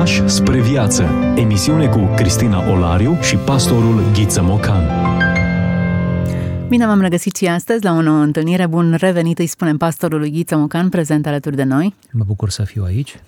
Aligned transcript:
Pași 0.00 0.28
spre 0.28 0.60
viață. 0.60 1.02
Emisiune 1.36 1.86
cu 1.86 1.98
Cristina 2.16 2.70
Olariu 2.70 3.18
și 3.20 3.36
pastorul 3.36 4.02
Ghiță 4.12 4.42
Mocan. 4.42 4.82
Bine 6.68 6.86
v-am 6.86 7.00
regăsit 7.00 7.36
și 7.36 7.46
astăzi 7.46 7.84
la 7.84 7.92
o 7.92 8.02
nouă 8.02 8.22
întâlnire. 8.22 8.66
Bun 8.66 8.94
revenit, 8.98 9.38
îi 9.38 9.46
spunem 9.46 9.76
pastorului 9.76 10.30
Ghiță 10.30 10.56
Mocan, 10.56 10.88
prezent 10.88 11.26
alături 11.26 11.56
de 11.56 11.62
noi. 11.62 11.94
Mă 12.12 12.24
bucur 12.26 12.50
să 12.50 12.62
fiu 12.62 12.82
aici. 12.84 13.20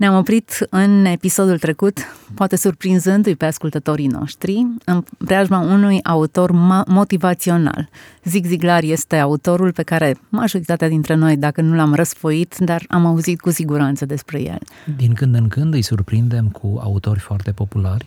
Ne-am 0.00 0.16
oprit 0.16 0.66
în 0.70 1.04
episodul 1.04 1.58
trecut, 1.58 1.98
poate 2.34 2.56
surprinzându-i 2.56 3.36
pe 3.36 3.44
ascultătorii 3.44 4.06
noștri, 4.06 4.66
în 4.84 5.04
preajma 5.24 5.60
unui 5.60 6.02
autor 6.02 6.50
motivațional. 6.86 7.88
Zig 8.24 8.46
Ziglar 8.46 8.82
este 8.82 9.16
autorul 9.16 9.72
pe 9.72 9.82
care 9.82 10.18
majoritatea 10.28 10.88
dintre 10.88 11.14
noi, 11.14 11.36
dacă 11.36 11.60
nu 11.60 11.74
l-am 11.74 11.94
răsfoit, 11.94 12.56
dar 12.58 12.84
am 12.88 13.06
auzit 13.06 13.40
cu 13.40 13.50
siguranță 13.50 14.06
despre 14.06 14.42
el. 14.42 14.58
Din 14.96 15.12
când 15.12 15.34
în 15.34 15.48
când 15.48 15.74
îi 15.74 15.82
surprindem 15.82 16.48
cu 16.48 16.78
autori 16.82 17.18
foarte 17.18 17.52
populari. 17.52 18.06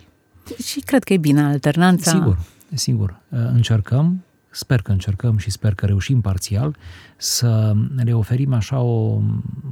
Și 0.64 0.80
cred 0.80 1.04
că 1.04 1.12
e 1.12 1.16
bine 1.16 1.42
alternanța. 1.42 2.10
Sigur, 2.10 2.38
sigur. 2.72 3.20
Încercăm, 3.28 4.24
sper 4.50 4.82
că 4.82 4.92
încercăm 4.92 5.36
și 5.36 5.50
sper 5.50 5.74
că 5.74 5.86
reușim 5.86 6.20
parțial 6.20 6.76
să 7.16 7.74
le 8.04 8.12
oferim 8.12 8.52
așa 8.52 8.80
o, 8.80 9.20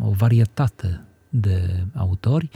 o 0.00 0.10
varietate 0.16 1.00
de 1.34 1.86
autori, 1.94 2.50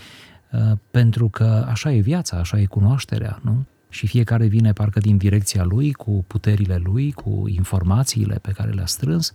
uh, 0.53 0.61
pentru 0.91 1.29
că 1.29 1.67
așa 1.69 1.93
e 1.93 2.01
viața, 2.01 2.37
așa 2.37 2.61
e 2.61 2.65
cunoașterea, 2.65 3.41
nu? 3.43 3.65
Și 3.89 4.07
fiecare 4.07 4.47
vine 4.47 4.73
parcă 4.73 4.99
din 4.99 5.17
direcția 5.17 5.65
lui, 5.65 5.93
cu 5.93 6.25
puterile 6.27 6.81
lui, 6.85 7.13
cu 7.13 7.45
informațiile 7.49 8.39
pe 8.43 8.51
care 8.51 8.71
le-a 8.71 8.87
strâns, 8.87 9.33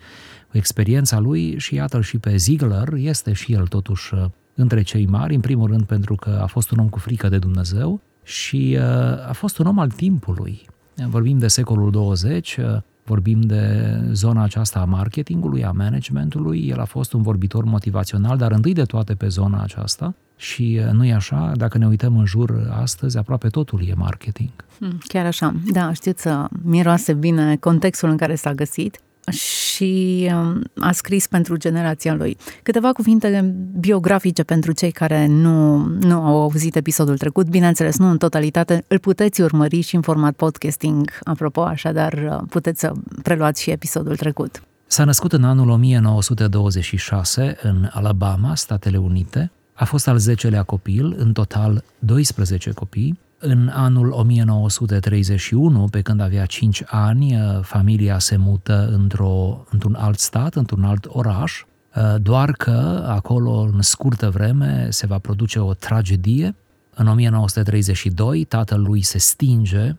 cu 0.50 0.58
experiența 0.58 1.20
lui 1.20 1.60
și 1.60 1.76
iată 1.76 2.02
și 2.02 2.18
pe 2.18 2.36
Ziegler, 2.36 2.94
este 2.94 3.34
și 3.34 3.54
el 3.54 3.68
totuși 3.68 4.14
uh, 4.14 4.26
între 4.56 4.82
cei 4.82 5.06
mari, 5.06 5.36
în 5.36 5.42
primul 5.42 5.68
rând 5.68 5.84
pentru 5.84 6.16
că 6.16 6.40
a 6.42 6.46
fost 6.46 6.72
un 6.72 6.80
om 6.80 6.90
cu 6.90 7.00
frică 7.00 7.30
de 7.30 7.38
Dumnezeu 7.38 8.02
și 8.24 8.78
uh, 8.80 9.28
a 9.28 9.34
fost 9.34 9.58
un 9.58 9.66
om 9.66 9.80
al 9.80 9.90
timpului. 9.90 10.70
Vorbim 11.06 11.38
de 11.38 11.48
secolul 11.48 11.92
20, 11.92 12.58
vorbim 13.04 13.42
de 13.42 13.94
zona 14.12 14.44
aceasta 14.44 14.80
a 14.80 14.86
marketingului, 14.86 15.64
a 15.66 15.72
managementului, 15.72 16.68
el 16.68 16.80
a 16.80 16.86
fost 16.86 17.14
un 17.14 17.22
vorbitor 17.22 17.64
motivațional, 17.64 18.38
dar 18.38 18.52
întâi 18.52 18.74
de 18.74 18.84
toate 18.84 19.14
pe 19.14 19.28
zona 19.28 19.62
aceasta. 19.62 20.14
Și 20.36 20.82
nu 20.92 21.06
e 21.06 21.14
așa, 21.14 21.52
dacă 21.56 21.78
ne 21.78 21.88
uităm 21.88 22.18
în 22.18 22.26
jur 22.26 22.70
astăzi, 22.82 23.18
aproape 23.18 23.48
totul 23.48 23.88
e 23.88 23.94
marketing. 23.96 24.50
Hmm, 24.80 24.98
chiar 25.08 25.26
așa, 25.26 25.56
da, 25.72 25.94
știți, 25.94 26.28
miroase 26.64 27.14
bine 27.14 27.56
contextul 27.56 28.10
în 28.10 28.18
care 28.18 28.36
s-a 28.36 28.54
găsit 28.54 29.00
și 29.30 30.30
um, 30.34 30.62
a 30.80 30.92
scris 30.92 31.28
pentru 31.28 31.58
generația 31.58 32.14
lui. 32.14 32.38
Câteva 32.64 32.92
cuvinte 32.92 33.56
biografice 33.80 34.44
pentru 34.44 34.72
cei 34.72 34.92
care 34.92 35.26
nu, 35.26 35.78
nu 35.86 36.22
au 36.22 36.42
auzit 36.42 36.76
episodul 36.76 37.18
trecut, 37.18 37.50
bineînțeles, 37.50 37.98
nu 37.98 38.10
în 38.10 38.18
totalitate, 38.18 38.84
îl 38.88 39.00
puteți 39.00 39.42
urmări 39.42 39.82
și 39.82 39.96
în 39.96 40.02
format 40.02 40.34
podcasting, 40.34 41.10
apropo, 41.24 41.62
așadar 41.62 42.14
uh, 42.14 42.48
puteți 42.50 42.80
să 42.80 42.92
preluați 43.24 43.62
și 43.62 43.70
episodul 43.70 44.16
trecut. 44.16 44.62
S-a 44.88 45.04
născut 45.04 45.34
în 45.34 45.44
anul 45.44 45.70
1926 45.70 47.58
în 47.62 47.90
Alabama, 47.92 48.56
Statele 48.56 48.98
Unite. 48.98 49.52
A 49.74 49.86
fost 49.86 50.08
al 50.08 50.20
10-lea 50.20 50.66
copil, 50.66 51.16
în 51.18 51.34
total 51.34 51.84
12 52.00 52.72
copii. 52.72 53.20
În 53.44 53.70
anul 53.74 54.12
1931, 54.12 55.88
pe 55.88 56.02
când 56.02 56.22
avea 56.22 56.46
5 56.46 56.84
ani, 56.86 57.36
uh, 57.36 57.60
familia 57.62 58.20
se 58.20 58.38
mută 58.38 58.90
într-o, 58.92 59.66
într-un 59.70 59.96
alt 59.96 60.20
stat, 60.20 60.56
într-un 60.56 60.84
alt 60.84 61.06
oraș, 61.10 61.64
uh, 61.96 62.16
doar 62.22 62.52
că 62.52 63.06
acolo, 63.08 63.70
în 63.74 63.82
scurtă 63.82 64.30
vreme, 64.30 64.88
se 64.90 65.06
va 65.06 65.18
produce 65.18 65.60
o 65.60 65.74
tragedie. 65.74 66.56
În 66.96 67.08
1932, 67.08 68.44
tatăl 68.44 68.82
lui 68.82 69.02
se 69.02 69.18
stinge, 69.18 69.96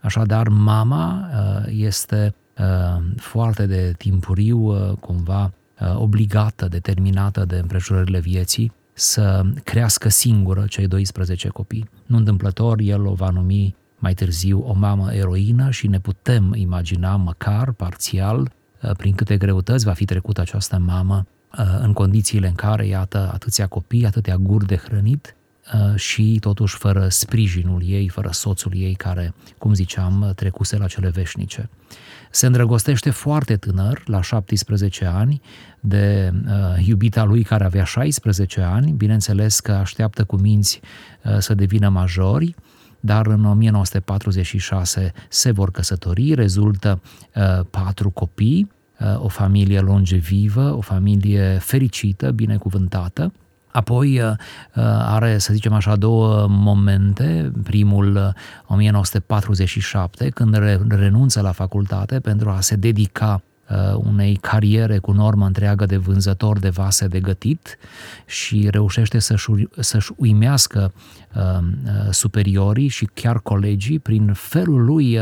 așadar 0.00 0.48
mama 0.48 1.28
uh, 1.32 1.72
este 1.72 2.34
foarte 3.16 3.66
de 3.66 3.94
timpuriu, 3.98 4.74
cumva 5.00 5.52
obligată, 5.94 6.68
determinată 6.68 7.44
de 7.44 7.56
împrejurările 7.56 8.20
vieții, 8.20 8.72
să 8.98 9.42
crească 9.64 10.08
singură 10.08 10.64
cei 10.68 10.86
12 10.86 11.48
copii. 11.48 11.88
Nu 12.06 12.16
întâmplător, 12.16 12.78
el 12.80 13.06
o 13.06 13.14
va 13.14 13.30
numi 13.30 13.74
mai 13.98 14.14
târziu 14.14 14.64
o 14.66 14.72
mamă 14.72 15.12
eroină 15.12 15.70
și 15.70 15.86
ne 15.86 16.00
putem 16.00 16.54
imagina 16.54 17.16
măcar 17.16 17.72
parțial 17.72 18.40
uh, 18.82 18.90
prin 18.96 19.14
câte 19.14 19.36
greutăți 19.36 19.84
va 19.84 19.92
fi 19.92 20.04
trecut 20.04 20.38
această 20.38 20.78
mamă 20.78 21.26
uh, 21.58 21.78
în 21.80 21.92
condițiile 21.92 22.46
în 22.46 22.54
care, 22.54 22.86
iată, 22.86 23.30
atâția 23.32 23.66
copii, 23.66 24.06
atâtea 24.06 24.36
guri 24.36 24.66
de 24.66 24.76
hrănit 24.76 25.26
uh, 25.26 25.37
și 25.94 26.38
totuși 26.40 26.76
fără 26.76 27.08
sprijinul 27.08 27.82
ei, 27.86 28.08
fără 28.08 28.28
soțul 28.32 28.72
ei 28.74 28.94
care, 28.94 29.34
cum 29.58 29.74
ziceam, 29.74 30.32
trecuse 30.36 30.76
la 30.76 30.86
cele 30.86 31.08
veșnice. 31.08 31.68
Se 32.30 32.46
îndrăgostește 32.46 33.10
foarte 33.10 33.56
tânăr, 33.56 34.02
la 34.06 34.22
17 34.22 35.04
ani, 35.04 35.40
de 35.80 36.32
uh, 36.46 36.86
iubita 36.86 37.24
lui 37.24 37.42
care 37.42 37.64
avea 37.64 37.84
16 37.84 38.60
ani, 38.60 38.92
bineînțeles 38.92 39.60
că 39.60 39.72
așteaptă 39.72 40.24
cu 40.24 40.36
minți 40.36 40.80
uh, 41.24 41.38
să 41.38 41.54
devină 41.54 41.88
majori, 41.88 42.54
dar 43.00 43.26
în 43.26 43.44
1946 43.44 45.12
se 45.28 45.50
vor 45.50 45.70
căsători, 45.70 46.34
rezultă 46.34 47.00
uh, 47.34 47.64
patru 47.70 48.10
copii, 48.10 48.70
uh, 49.00 49.24
o 49.24 49.28
familie 49.28 49.80
longevivă, 49.80 50.74
o 50.76 50.80
familie 50.80 51.58
fericită, 51.60 52.30
binecuvântată, 52.30 53.32
Apoi 53.70 54.20
uh, 54.20 54.30
uh, 54.30 54.36
are, 54.84 55.38
să 55.38 55.52
zicem 55.52 55.72
așa, 55.72 55.96
două 55.96 56.46
momente. 56.48 57.52
Primul, 57.62 58.34
1947, 58.66 60.24
uh, 60.24 60.30
când 60.32 60.54
renunță 60.88 61.40
la 61.40 61.52
facultate 61.52 62.20
pentru 62.20 62.50
a 62.50 62.60
se 62.60 62.76
dedica 62.76 63.42
unei 63.96 64.36
cariere 64.36 64.98
cu 64.98 65.12
normă 65.12 65.46
întreagă 65.46 65.86
de 65.86 65.96
vânzător 65.96 66.58
de 66.58 66.68
vase 66.68 67.06
de 67.06 67.20
gătit 67.20 67.78
și 68.26 68.68
reușește 68.70 69.18
să-și, 69.18 69.50
să-și 69.78 70.12
uimească 70.16 70.92
superiorii 72.10 72.88
și 72.88 73.08
chiar 73.14 73.38
colegii 73.38 73.98
prin 73.98 74.32
felul 74.32 74.84
lui 74.84 75.18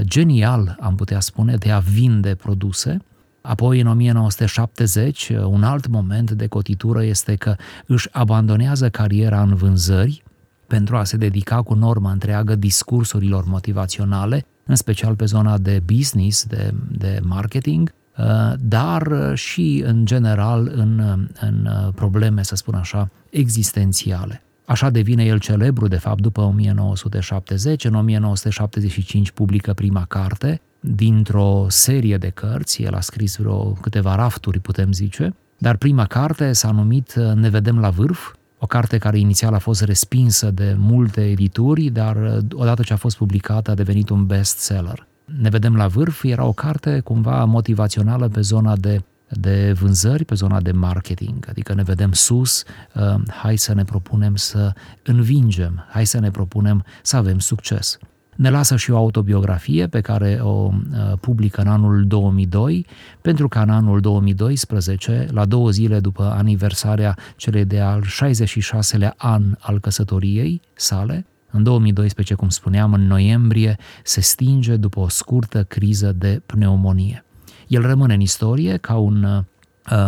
genial, 0.00 0.76
am 0.80 0.94
putea 0.94 1.20
spune, 1.20 1.56
de 1.56 1.70
a 1.70 1.78
vinde 1.78 2.34
produse 2.34 2.98
Apoi, 3.42 3.80
în 3.80 3.86
1970, 3.86 5.32
un 5.44 5.62
alt 5.62 5.86
moment 5.86 6.30
de 6.30 6.46
cotitură 6.46 7.04
este 7.04 7.34
că 7.34 7.56
își 7.86 8.08
abandonează 8.12 8.88
cariera 8.88 9.42
în 9.42 9.54
vânzări 9.54 10.22
pentru 10.66 10.96
a 10.96 11.04
se 11.04 11.16
dedica 11.16 11.62
cu 11.62 11.74
normă 11.74 12.10
întreagă 12.10 12.54
discursurilor 12.54 13.44
motivaționale, 13.44 14.46
în 14.66 14.74
special 14.74 15.16
pe 15.16 15.24
zona 15.24 15.58
de 15.58 15.82
business, 15.84 16.44
de, 16.44 16.74
de 16.90 17.20
marketing, 17.22 17.92
uh, 18.18 18.52
dar 18.58 19.32
și, 19.34 19.82
în 19.86 20.04
general, 20.06 20.72
în, 20.74 21.02
în 21.40 21.68
probleme, 21.94 22.42
să 22.42 22.54
spun 22.54 22.74
așa, 22.74 23.10
existențiale. 23.30 24.42
Așa 24.64 24.90
devine 24.90 25.24
el 25.24 25.38
celebru, 25.38 25.88
de 25.88 25.96
fapt, 25.96 26.20
după 26.20 26.40
1970. 26.40 27.84
În 27.84 27.94
1975 27.94 29.30
publică 29.30 29.72
prima 29.72 30.04
carte, 30.04 30.60
dintr-o 30.84 31.66
serie 31.68 32.16
de 32.16 32.28
cărți, 32.28 32.82
el 32.82 32.94
a 32.94 33.00
scris 33.00 33.36
vreo 33.36 33.72
câteva 33.72 34.14
rafturi, 34.14 34.58
putem 34.58 34.92
zice, 34.92 35.34
dar 35.58 35.76
prima 35.76 36.06
carte 36.06 36.52
s-a 36.52 36.70
numit 36.70 37.14
Ne 37.14 37.48
vedem 37.48 37.78
la 37.78 37.90
vârf, 37.90 38.34
o 38.58 38.66
carte 38.66 38.98
care 38.98 39.18
inițial 39.18 39.54
a 39.54 39.58
fost 39.58 39.82
respinsă 39.82 40.50
de 40.50 40.74
multe 40.78 41.30
edituri, 41.30 41.88
dar 41.88 42.38
odată 42.52 42.82
ce 42.82 42.92
a 42.92 42.96
fost 42.96 43.16
publicată 43.16 43.70
a 43.70 43.74
devenit 43.74 44.08
un 44.08 44.26
bestseller. 44.26 45.06
Ne 45.24 45.48
vedem 45.48 45.76
la 45.76 45.86
vârf 45.86 46.22
era 46.24 46.44
o 46.44 46.52
carte 46.52 47.00
cumva 47.00 47.44
motivațională 47.44 48.28
pe 48.28 48.40
zona 48.40 48.76
de, 48.76 49.02
de 49.28 49.72
vânzări, 49.72 50.24
pe 50.24 50.34
zona 50.34 50.60
de 50.60 50.72
marketing, 50.72 51.46
adică 51.48 51.74
ne 51.74 51.82
vedem 51.82 52.12
sus, 52.12 52.64
uh, 52.94 53.14
hai 53.28 53.56
să 53.56 53.74
ne 53.74 53.84
propunem 53.84 54.36
să 54.36 54.72
învingem, 55.02 55.86
hai 55.88 56.06
să 56.06 56.18
ne 56.18 56.30
propunem 56.30 56.84
să 57.02 57.16
avem 57.16 57.38
succes. 57.38 57.98
Ne 58.36 58.50
lasă 58.50 58.76
și 58.76 58.90
o 58.90 58.96
autobiografie 58.96 59.86
pe 59.86 60.00
care 60.00 60.38
o 60.42 60.48
uh, 60.48 61.12
publică 61.20 61.60
în 61.60 61.66
anul 61.66 62.06
2002, 62.06 62.86
pentru 63.20 63.48
că 63.48 63.58
în 63.58 63.70
anul 63.70 64.00
2012, 64.00 65.26
la 65.30 65.44
două 65.44 65.70
zile 65.70 66.00
după 66.00 66.22
aniversarea 66.22 67.16
celei 67.36 67.64
de 67.64 67.80
al 67.80 68.02
66-lea 68.02 69.14
an 69.16 69.42
al 69.58 69.80
căsătoriei 69.80 70.60
sale, 70.74 71.26
în 71.50 71.62
2012, 71.62 72.34
cum 72.34 72.48
spuneam, 72.48 72.92
în 72.92 73.06
noiembrie, 73.06 73.76
se 74.04 74.20
stinge 74.20 74.76
după 74.76 75.00
o 75.00 75.08
scurtă 75.08 75.64
criză 75.64 76.12
de 76.12 76.42
pneumonie. 76.46 77.24
El 77.68 77.82
rămâne 77.82 78.14
în 78.14 78.20
istorie 78.20 78.76
ca 78.76 78.96
un 78.96 79.22
uh, 79.22 79.38
Uh, 79.38 79.51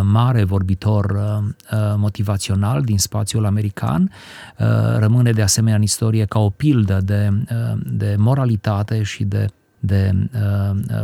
mare 0.03 0.43
vorbitor 0.43 1.05
uh, 1.05 1.47
uh, 1.71 1.93
motivațional 1.97 2.81
din 2.81 2.97
spațiul 2.97 3.45
american, 3.45 4.11
rămâne 4.97 5.31
de 5.31 5.41
asemenea 5.41 5.77
în 5.77 5.83
istorie 5.83 6.25
ca 6.25 6.39
o 6.39 6.49
pildă 6.49 6.99
de, 7.03 7.29
de 7.83 8.15
moralitate 8.17 9.03
și 9.03 9.23
de, 9.23 9.45
de 9.79 10.29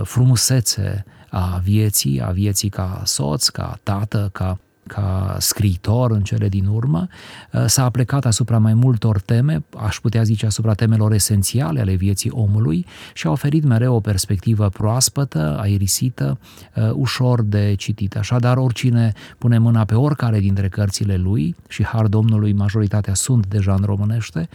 frumusețe 0.03 1.06
a 1.29 1.59
vieții, 1.63 2.21
a 2.21 2.29
vieții 2.29 2.69
ca 2.69 3.01
soț, 3.06 3.47
ca 3.47 3.79
tată, 3.83 4.29
ca, 4.31 4.59
ca 4.94 5.36
scriitor 5.40 6.12
în 6.12 6.22
cele 6.22 6.50
din 6.50 6.66
urmă, 6.66 7.08
uh, 7.52 7.64
s-a 7.66 7.90
plecat 7.90 8.26
asupra 8.26 8.58
mai 8.58 8.74
multor 8.74 9.20
teme, 9.20 9.64
aș 9.78 10.00
putea 10.00 10.24
zice 10.24 10.46
asupra 10.46 10.74
temelor 10.74 11.12
esențiale 11.12 11.80
ale 11.80 11.94
vieții 11.94 12.30
omului 12.30 12.86
și 13.14 13.28
a 13.28 13.32
oferit 13.32 13.64
mereu 13.64 13.96
o 13.96 14.00
perspectivă 14.00 14.70
proaspătă, 14.70 15.58
aerisită, 15.62 16.40
uh, 16.76 16.90
ușor 16.94 17.42
de 17.42 17.74
citit. 17.78 18.16
Așadar, 18.16 18.58
oricine 18.58 19.14
pune 19.38 19.58
mâna 19.58 19.86
pe 19.86 19.96
oricare 19.96 20.40
dintre 20.40 20.70
cărțile 20.70 21.16
lui, 21.16 21.56
și 21.68 21.84
har 21.84 22.08
Domnului 22.08 22.54
majoritatea 22.54 23.14
sunt 23.14 23.48
deja 23.48 23.74
în 23.74 23.84
românește, 23.84 24.50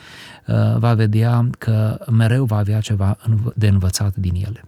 uh, 0.46 0.54
va 0.78 0.94
vedea 0.94 1.50
că 1.58 1.98
mereu 2.10 2.44
va 2.44 2.56
avea 2.56 2.80
ceva 2.80 3.16
de 3.54 3.68
învățat 3.68 4.16
din 4.16 4.34
ele. 4.34 4.64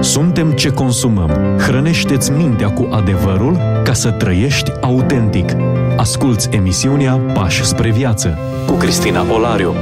Suntem 0.00 0.52
ce 0.52 0.70
consumăm. 0.70 1.30
Hrănește-ți 1.58 2.30
mintea 2.30 2.70
cu 2.70 2.88
adevărul 2.90 3.56
ca 3.84 3.92
să 3.92 4.10
trăiești 4.10 4.72
autentic. 4.80 5.56
Asculți 5.96 6.48
emisiunea 6.50 7.20
Pași 7.34 7.64
spre 7.64 7.90
viață 7.90 8.38
cu 8.66 8.72
Cristina 8.72 9.24
Olariu. 9.32 9.74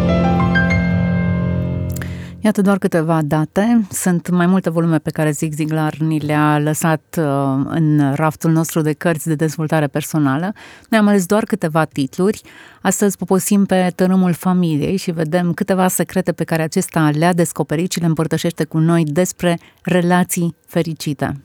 Iată 2.48 2.62
doar 2.62 2.78
câteva 2.78 3.22
date. 3.22 3.86
Sunt 3.90 4.28
mai 4.28 4.46
multe 4.46 4.70
volume 4.70 4.98
pe 4.98 5.10
care 5.10 5.30
Zig 5.30 5.52
Ziglar 5.52 5.96
ni 5.96 6.18
le-a 6.18 6.58
lăsat 6.58 7.16
uh, 7.18 7.24
în 7.64 8.14
raftul 8.14 8.50
nostru 8.50 8.80
de 8.80 8.92
cărți 8.92 9.26
de 9.26 9.34
dezvoltare 9.34 9.86
personală. 9.86 10.52
Noi 10.88 11.00
am 11.00 11.06
ales 11.06 11.26
doar 11.26 11.44
câteva 11.44 11.84
titluri. 11.84 12.40
Astăzi 12.80 13.16
poposim 13.16 13.64
pe 13.64 13.92
tărâmul 13.94 14.32
familiei 14.32 14.96
și 14.96 15.10
vedem 15.10 15.52
câteva 15.52 15.88
secrete 15.88 16.32
pe 16.32 16.44
care 16.44 16.62
acesta 16.62 17.10
le-a 17.10 17.32
descoperit 17.32 17.92
și 17.92 18.00
le 18.00 18.06
împărtășește 18.06 18.64
cu 18.64 18.78
noi 18.78 19.04
despre 19.04 19.58
relații 19.82 20.54
fericite. 20.66 21.40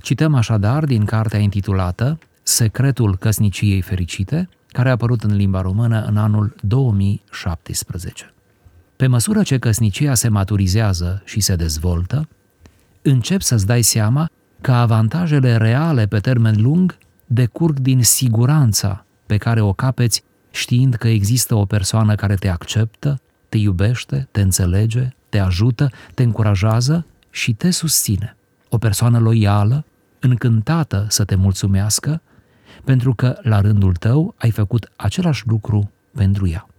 Cităm 0.00 0.34
așadar 0.34 0.84
din 0.84 1.04
cartea 1.04 1.38
intitulată 1.38 2.18
Secretul 2.42 3.16
căsniciei 3.16 3.80
fericite, 3.80 4.48
care 4.68 4.88
a 4.88 4.92
apărut 4.92 5.22
în 5.22 5.36
limba 5.36 5.60
română 5.60 6.04
în 6.08 6.16
anul 6.16 6.54
2017. 6.60 8.32
Pe 9.00 9.06
măsură 9.06 9.42
ce 9.42 9.58
căsnicia 9.58 10.14
se 10.14 10.28
maturizează 10.28 11.22
și 11.24 11.40
se 11.40 11.56
dezvoltă, 11.56 12.28
încep 13.02 13.40
să-ți 13.40 13.66
dai 13.66 13.82
seama 13.82 14.30
că 14.60 14.72
avantajele 14.72 15.56
reale 15.56 16.06
pe 16.06 16.18
termen 16.18 16.62
lung 16.62 16.98
decurg 17.26 17.78
din 17.78 18.02
siguranța 18.02 19.04
pe 19.26 19.36
care 19.36 19.60
o 19.60 19.72
capeți 19.72 20.22
știind 20.50 20.94
că 20.94 21.08
există 21.08 21.54
o 21.54 21.64
persoană 21.64 22.14
care 22.14 22.34
te 22.34 22.48
acceptă, 22.48 23.20
te 23.48 23.56
iubește, 23.56 24.28
te 24.30 24.40
înțelege, 24.40 25.08
te 25.28 25.38
ajută, 25.38 25.90
te 26.14 26.22
încurajează 26.22 27.06
și 27.30 27.52
te 27.52 27.70
susține. 27.70 28.36
O 28.68 28.78
persoană 28.78 29.18
loială, 29.18 29.84
încântată 30.18 31.06
să 31.08 31.24
te 31.24 31.34
mulțumească, 31.34 32.22
pentru 32.84 33.14
că 33.14 33.38
la 33.42 33.60
rândul 33.60 33.94
tău 33.94 34.34
ai 34.38 34.50
făcut 34.50 34.92
același 34.96 35.42
lucru 35.46 35.90
pentru 36.14 36.48
ea. 36.48 36.69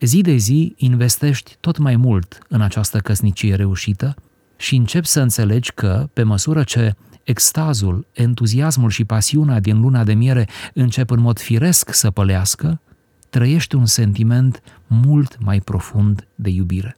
Zi 0.00 0.20
de 0.20 0.36
zi 0.36 0.74
investești 0.76 1.56
tot 1.60 1.78
mai 1.78 1.96
mult 1.96 2.38
în 2.48 2.60
această 2.60 2.98
căsnicie 2.98 3.54
reușită 3.54 4.14
și 4.56 4.76
începi 4.76 5.06
să 5.06 5.20
înțelegi 5.20 5.72
că, 5.72 6.08
pe 6.12 6.22
măsură 6.22 6.62
ce 6.62 6.94
extazul, 7.22 8.06
entuziasmul 8.12 8.90
și 8.90 9.04
pasiunea 9.04 9.60
din 9.60 9.80
luna 9.80 10.04
de 10.04 10.14
miere 10.14 10.48
încep 10.74 11.10
în 11.10 11.20
mod 11.20 11.38
firesc 11.38 11.94
să 11.94 12.10
pălească, 12.10 12.80
trăiești 13.30 13.74
un 13.74 13.86
sentiment 13.86 14.62
mult 14.86 15.36
mai 15.40 15.60
profund 15.60 16.26
de 16.34 16.50
iubire. 16.50 16.96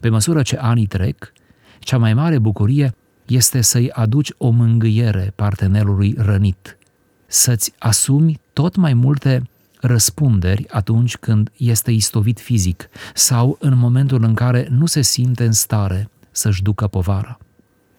Pe 0.00 0.08
măsură 0.08 0.42
ce 0.42 0.56
anii 0.56 0.86
trec, 0.86 1.32
cea 1.78 1.98
mai 1.98 2.14
mare 2.14 2.38
bucurie 2.38 2.94
este 3.26 3.60
să-i 3.60 3.90
aduci 3.90 4.32
o 4.36 4.50
mângâiere 4.50 5.32
partenerului 5.34 6.14
rănit, 6.18 6.78
să-ți 7.26 7.72
asumi 7.78 8.40
tot 8.52 8.76
mai 8.76 8.94
multe 8.94 9.42
răspunderi 9.80 10.68
atunci 10.68 11.16
când 11.16 11.50
este 11.56 11.90
istovit 11.90 12.40
fizic 12.40 12.88
sau 13.14 13.56
în 13.60 13.76
momentul 13.76 14.22
în 14.22 14.34
care 14.34 14.66
nu 14.70 14.86
se 14.86 15.00
simte 15.00 15.44
în 15.44 15.52
stare 15.52 16.10
să-și 16.30 16.62
ducă 16.62 16.86
povara. 16.86 17.38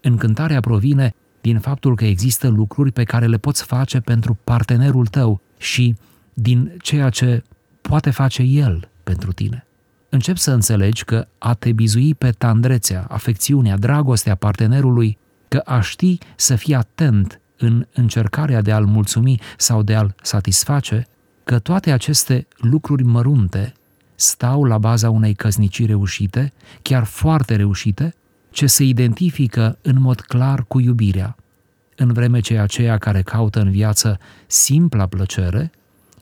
Încântarea 0.02 0.60
provine 0.60 1.14
din 1.42 1.60
faptul 1.60 1.96
că 1.96 2.06
există 2.06 2.48
lucruri 2.48 2.92
pe 2.92 3.04
care 3.04 3.26
le 3.28 3.38
poți 3.38 3.64
face 3.64 4.00
pentru 4.00 4.38
partenerul 4.44 5.06
tău 5.06 5.42
și 5.58 5.96
din 6.34 6.78
ceea 6.82 7.10
ce 7.10 7.44
poate 7.82 8.10
face 8.10 8.42
el 8.42 8.90
pentru 9.04 9.32
tine. 9.32 9.68
Încep 10.10 10.38
să 10.38 10.52
înțelegi 10.52 11.04
că 11.04 11.28
a 11.38 11.54
te 11.54 11.72
bizui 11.72 12.16
pe 12.16 12.30
tandrețea, 12.30 13.06
afecțiunea, 13.10 13.78
dragostea 13.78 14.36
partenerului, 14.36 15.18
că 15.48 15.62
a 15.66 15.80
ști 15.80 16.18
să 16.36 16.56
fii 16.56 16.76
atent 16.76 17.42
în 17.58 17.86
încercarea 17.94 18.62
de 18.62 18.72
a-l 18.72 18.86
mulțumi 18.86 19.42
sau 19.58 19.84
de 19.84 19.96
a-l 19.96 20.16
satisface, 20.22 21.08
că 21.48 21.60
toate 21.60 21.92
aceste 21.92 22.48
lucruri 22.58 23.04
mărunte 23.04 23.74
stau 24.16 24.64
la 24.64 24.78
baza 24.78 25.10
unei 25.10 25.34
căsnicii 25.34 25.86
reușite, 25.86 26.54
chiar 26.82 27.04
foarte 27.04 27.56
reușite, 27.56 28.14
ce 28.50 28.66
se 28.66 28.84
identifică 28.84 29.78
în 29.82 29.96
mod 30.00 30.22
clar 30.22 30.64
cu 30.64 30.80
iubirea, 30.80 31.36
în 31.96 32.14
vreme 32.14 32.40
ce 32.40 32.58
aceia 32.58 32.98
care 32.98 33.22
caută 33.22 33.60
în 33.60 33.72
viață 33.72 34.20
simpla 34.48 35.06
plăcere, 35.06 35.72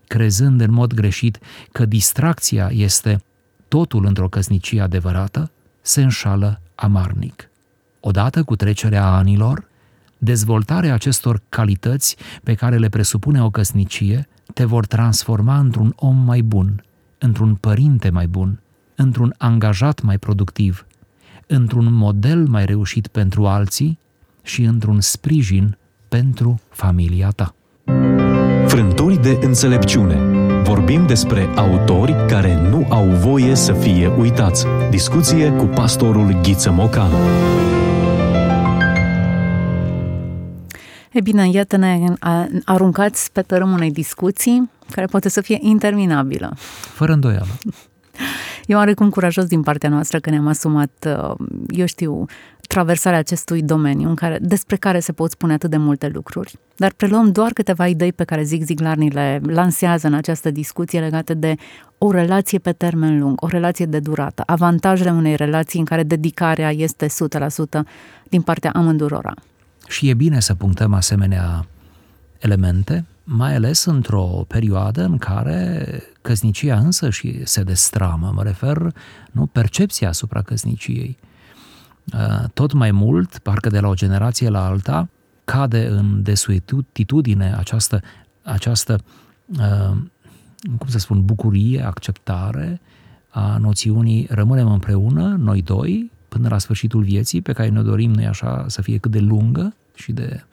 crezând 0.07 0.61
în 0.61 0.71
mod 0.71 0.93
greșit 0.93 1.39
că 1.71 1.85
distracția 1.85 2.69
este 2.71 3.23
totul 3.67 4.05
într-o 4.05 4.29
căsnicie 4.29 4.81
adevărată, 4.81 5.51
se 5.81 6.01
înșală 6.01 6.61
amarnic. 6.75 7.49
Odată 7.99 8.43
cu 8.43 8.55
trecerea 8.55 9.05
anilor, 9.05 9.67
dezvoltarea 10.17 10.93
acestor 10.93 11.41
calități 11.49 12.15
pe 12.43 12.53
care 12.53 12.77
le 12.77 12.89
presupune 12.89 13.43
o 13.43 13.49
căsnicie 13.49 14.27
te 14.53 14.65
vor 14.65 14.85
transforma 14.85 15.57
într-un 15.57 15.93
om 15.95 16.17
mai 16.17 16.41
bun, 16.41 16.83
într-un 17.17 17.55
părinte 17.55 18.09
mai 18.09 18.27
bun, 18.27 18.59
într-un 18.95 19.33
angajat 19.37 20.01
mai 20.01 20.17
productiv, 20.17 20.85
într-un 21.47 21.93
model 21.93 22.47
mai 22.47 22.65
reușit 22.65 23.07
pentru 23.07 23.45
alții 23.45 23.99
și 24.41 24.63
într-un 24.63 25.01
sprijin 25.01 25.77
pentru 26.07 26.59
familia 26.69 27.29
ta. 27.29 27.55
Frânturi 28.67 29.21
de 29.21 29.39
înțelepciune. 29.41 30.19
Vorbim 30.63 31.07
despre 31.07 31.49
autori 31.55 32.15
care 32.27 32.69
nu 32.69 32.85
au 32.89 33.05
voie 33.05 33.55
să 33.55 33.73
fie 33.73 34.07
uitați. 34.07 34.65
Discuție 34.89 35.51
cu 35.51 35.65
pastorul 35.65 36.39
Ghiță 36.41 36.71
Mocanu. 36.71 37.17
E 41.15 41.21
bine, 41.21 41.49
iată-ne 41.49 42.03
aruncați 42.65 43.31
pe 43.31 43.41
tărâm 43.41 43.71
unei 43.71 43.91
discuții 43.91 44.69
care 44.91 45.05
poate 45.05 45.29
să 45.29 45.41
fie 45.41 45.57
interminabilă. 45.61 46.53
Fără 46.93 47.11
îndoială. 47.11 47.47
Eu 48.65 48.77
oarecum 48.77 49.09
curajos 49.09 49.45
din 49.45 49.61
partea 49.61 49.89
noastră 49.89 50.19
că 50.19 50.29
ne-am 50.29 50.47
asumat, 50.47 51.07
uh, 51.07 51.35
eu 51.67 51.85
știu, 51.85 52.25
traversarea 52.67 53.19
acestui 53.19 53.61
domeniu 53.61 54.09
în 54.09 54.15
care, 54.15 54.37
despre 54.41 54.75
care 54.75 54.99
se 54.99 55.11
pot 55.11 55.31
spune 55.31 55.53
atât 55.53 55.69
de 55.69 55.77
multe 55.77 56.07
lucruri. 56.07 56.59
Dar 56.75 56.93
preluăm 56.93 57.31
doar 57.31 57.51
câteva 57.51 57.87
idei 57.87 58.13
pe 58.13 58.23
care 58.23 58.43
Zig 58.43 58.63
Ziglar 58.63 58.95
ni 58.95 59.09
le 59.09 59.41
lansează 59.45 60.07
în 60.07 60.13
această 60.13 60.51
discuție 60.51 60.99
legate 60.99 61.33
de 61.33 61.55
o 61.97 62.11
relație 62.11 62.59
pe 62.59 62.71
termen 62.71 63.19
lung, 63.19 63.43
o 63.43 63.47
relație 63.47 63.85
de 63.85 63.99
durată, 63.99 64.43
avantajele 64.45 65.11
unei 65.11 65.35
relații 65.35 65.79
în 65.79 65.85
care 65.85 66.03
dedicarea 66.03 66.71
este 66.71 67.07
100% 67.07 67.09
din 68.29 68.41
partea 68.41 68.71
amândurora. 68.73 69.33
Și 69.87 70.09
e 70.09 70.13
bine 70.13 70.39
să 70.39 70.55
punctăm 70.55 70.93
asemenea 70.93 71.65
elemente, 72.37 73.05
mai 73.23 73.55
ales 73.55 73.85
într-o 73.85 74.45
perioadă 74.47 75.03
în 75.03 75.17
care 75.17 75.85
căsnicia 76.21 76.77
însă 76.77 77.09
și 77.09 77.45
se 77.45 77.63
destramă, 77.63 78.31
mă 78.35 78.43
refer, 78.43 78.93
nu, 79.31 79.45
percepția 79.45 80.07
asupra 80.07 80.41
căsniciei. 80.41 81.17
Uh, 82.13 82.49
tot 82.53 82.73
mai 82.73 82.91
mult, 82.91 83.37
parcă 83.37 83.69
de 83.69 83.79
la 83.79 83.87
o 83.87 83.93
generație 83.93 84.49
la 84.49 84.65
alta, 84.65 85.09
cade 85.43 85.87
în 85.87 86.23
desuetitudine 86.23 87.55
această, 87.57 88.01
această 88.43 89.03
uh, 89.59 89.97
cum 90.77 90.87
să 90.87 90.97
spun, 90.97 91.25
bucurie, 91.25 91.85
acceptare 91.85 92.81
a 93.29 93.57
noțiunii 93.57 94.27
rămânem 94.29 94.71
împreună, 94.71 95.35
noi 95.39 95.61
doi, 95.61 96.11
până 96.35 96.49
la 96.49 96.57
sfârșitul 96.57 97.03
vieții, 97.03 97.41
pe 97.41 97.53
care 97.53 97.69
ne 97.69 97.81
dorim 97.81 98.11
noi 98.11 98.25
așa 98.25 98.65
să 98.67 98.81
fie 98.81 98.97
cât 98.97 99.11
de 99.11 99.19
lungă 99.19 99.73
și 99.93 100.11
de 100.11 100.43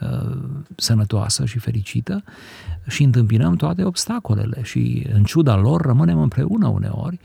uh, 0.00 0.36
sănătoasă 0.76 1.44
și 1.44 1.58
fericită 1.58 2.24
și 2.86 3.02
întâmpinăm 3.02 3.56
toate 3.56 3.84
obstacolele 3.84 4.62
și 4.62 5.06
în 5.12 5.24
ciuda 5.24 5.56
lor 5.56 5.80
rămânem 5.80 6.20
împreună 6.20 6.66
uneori, 6.66 7.20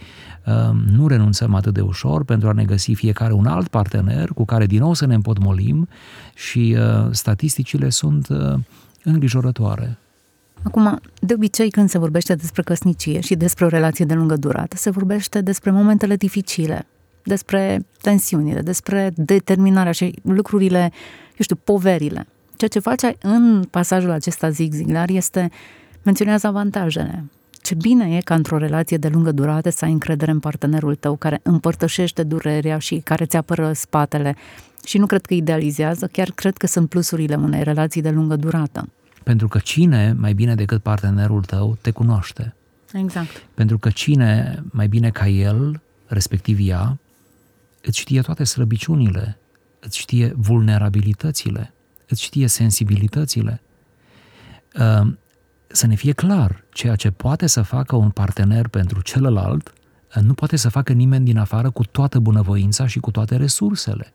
uh, 0.45 0.53
nu 0.91 1.07
renunțăm 1.07 1.53
atât 1.53 1.73
de 1.73 1.81
ușor 1.81 2.23
pentru 2.23 2.47
a 2.47 2.51
ne 2.51 2.63
găsi 2.63 2.93
fiecare 2.93 3.33
un 3.33 3.45
alt 3.45 3.67
partener 3.67 4.29
cu 4.29 4.45
care 4.45 4.65
din 4.65 4.79
nou 4.79 4.93
să 4.93 5.05
ne 5.05 5.13
împotmolim 5.13 5.87
și 6.35 6.77
uh, 6.77 7.07
statisticile 7.11 7.89
sunt 7.89 8.27
uh, 8.27 8.53
îngrijorătoare. 9.03 9.97
Acum, 10.63 10.99
de 11.19 11.33
obicei 11.33 11.69
când 11.69 11.89
se 11.89 11.97
vorbește 11.97 12.35
despre 12.35 12.61
căsnicie 12.61 13.19
și 13.19 13.35
despre 13.35 13.65
o 13.65 13.67
relație 13.67 14.05
de 14.05 14.13
lungă 14.13 14.35
durată, 14.35 14.75
se 14.75 14.89
vorbește 14.89 15.41
despre 15.41 15.71
momentele 15.71 16.15
dificile, 16.15 16.87
despre 17.27 17.85
tensiunile, 18.01 18.61
despre 18.61 19.11
determinarea 19.15 19.91
și 19.91 20.13
lucrurile, 20.21 20.79
eu 21.27 21.39
știu, 21.39 21.55
poverile. 21.55 22.27
ceea 22.55 22.69
ce 22.69 22.79
face 22.79 23.15
în 23.21 23.63
pasajul 23.71 24.11
acesta 24.11 24.49
Zig 24.49 24.73
Ziglar 24.73 25.09
este 25.09 25.49
menționează 26.03 26.47
avantajele. 26.47 27.23
Ce 27.61 27.75
bine 27.75 28.15
e 28.15 28.21
ca 28.21 28.35
într-o 28.35 28.57
relație 28.57 28.97
de 28.97 29.07
lungă 29.07 29.31
durată 29.31 29.69
să 29.69 29.85
ai 29.85 29.91
încredere 29.91 30.31
în 30.31 30.39
partenerul 30.39 30.95
tău 30.95 31.15
care 31.15 31.39
împărtășește 31.43 32.23
durerea 32.23 32.77
și 32.77 33.01
care 33.03 33.25
ți 33.25 33.37
apără 33.37 33.71
spatele. 33.73 34.35
Și 34.85 34.97
nu 34.97 35.05
cred 35.05 35.25
că 35.25 35.33
idealizează, 35.33 36.07
chiar 36.11 36.31
cred 36.35 36.57
că 36.57 36.67
sunt 36.67 36.89
plusurile 36.89 37.35
unei 37.35 37.63
relații 37.63 38.01
de 38.01 38.09
lungă 38.09 38.35
durată. 38.35 38.89
Pentru 39.23 39.47
că 39.47 39.57
cine, 39.57 40.15
mai 40.19 40.33
bine 40.33 40.55
decât 40.55 40.81
partenerul 40.81 41.43
tău, 41.43 41.77
te 41.81 41.91
cunoaște. 41.91 42.55
Exact. 42.93 43.43
Pentru 43.53 43.77
că 43.77 43.89
cine, 43.89 44.63
mai 44.71 44.87
bine 44.87 45.09
ca 45.09 45.27
el, 45.27 45.81
respectiv 46.05 46.57
ea, 46.61 46.97
îți 47.87 47.99
știe 47.99 48.21
toate 48.21 48.43
slăbiciunile, 48.43 49.39
îți 49.79 49.97
știe 49.97 50.33
vulnerabilitățile, 50.35 51.73
îți 52.07 52.21
știe 52.21 52.47
sensibilitățile. 52.47 53.61
Ehm, 54.73 55.19
să 55.67 55.87
ne 55.87 55.95
fie 55.95 56.11
clar, 56.11 56.63
ceea 56.73 56.95
ce 56.95 57.11
poate 57.11 57.47
să 57.47 57.61
facă 57.61 57.95
un 57.95 58.09
partener 58.09 58.67
pentru 58.67 59.01
celălalt, 59.01 59.73
nu 60.21 60.33
poate 60.33 60.55
să 60.55 60.69
facă 60.69 60.93
nimeni 60.93 61.25
din 61.25 61.37
afară 61.37 61.69
cu 61.69 61.83
toată 61.83 62.19
bunăvoința 62.19 62.87
și 62.87 62.99
cu 62.99 63.11
toate 63.11 63.35
resursele. 63.35 64.13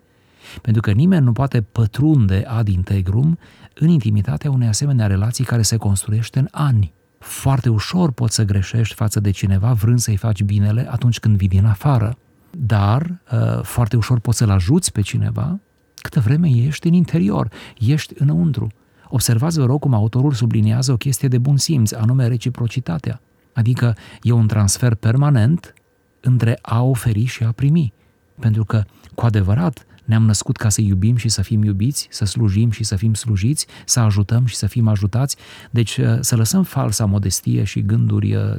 Pentru 0.63 0.83
că 0.83 0.91
nimeni 0.91 1.25
nu 1.25 1.33
poate 1.33 1.61
pătrunde 1.61 2.45
ad 2.47 2.69
integrum 2.69 3.39
în 3.75 3.89
intimitatea 3.89 4.51
unei 4.51 4.69
asemenea 4.69 5.07
relații 5.07 5.45
care 5.45 5.63
se 5.63 5.77
construiește 5.77 6.39
în 6.39 6.49
ani. 6.51 6.93
Foarte 7.19 7.69
ușor 7.69 8.11
poți 8.11 8.35
să 8.35 8.45
greșești 8.45 8.95
față 8.95 9.21
de 9.21 9.31
cineva 9.31 9.73
vrând 9.73 9.99
să-i 9.99 10.17
faci 10.17 10.43
binele 10.43 10.91
atunci 10.91 11.21
când 11.21 11.37
vii 11.37 11.49
din 11.49 11.65
afară, 11.65 12.17
dar 12.59 13.21
uh, 13.33 13.63
foarte 13.63 13.97
ușor 13.97 14.19
poți 14.19 14.39
să-l 14.39 14.51
ajuți 14.51 14.93
pe 14.93 15.01
cineva 15.01 15.61
câtă 16.03 16.21
vreme 16.21 16.49
ești 16.49 16.87
în 16.87 16.93
interior, 16.93 17.49
ești 17.79 18.15
înăuntru. 18.19 18.67
Observați, 19.09 19.59
vă 19.59 19.65
rog, 19.65 19.81
cum 19.81 19.95
autorul 19.95 20.33
subliniază 20.33 20.93
o 20.93 20.97
chestie 20.97 21.29
de 21.29 21.39
bun 21.39 21.57
simț, 21.57 21.93
anume 21.93 22.27
reciprocitatea. 22.27 23.21
Adică 23.53 23.97
e 24.23 24.33
un 24.33 24.47
transfer 24.47 24.95
permanent 24.95 25.75
între 26.21 26.59
a 26.63 26.83
oferi 26.83 27.25
și 27.25 27.43
a 27.43 27.53
primi. 27.53 27.93
Pentru 28.41 28.65
că, 28.65 28.83
cu 29.15 29.25
adevărat, 29.25 29.87
ne-am 30.05 30.23
născut 30.23 30.57
ca 30.57 30.69
să 30.69 30.81
iubim 30.81 31.17
și 31.17 31.29
să 31.29 31.43
fim 31.43 31.63
iubiți, 31.63 32.07
să 32.11 32.25
slujim 32.25 32.71
și 32.71 32.85
să 32.85 32.97
fim 32.97 33.15
slujiți, 33.15 33.67
să 33.85 34.01
ajutăm 34.01 34.47
și 34.47 34.55
să 34.55 34.67
fim 34.67 34.89
ajutați. 34.89 35.37
Deci 35.71 35.97
uh, 35.97 36.17
să 36.21 36.37
lăsăm 36.37 36.63
falsa 36.63 37.05
modestie 37.05 37.65
și 37.65 37.83
gânduri 37.83 38.35
uh, 38.35 38.55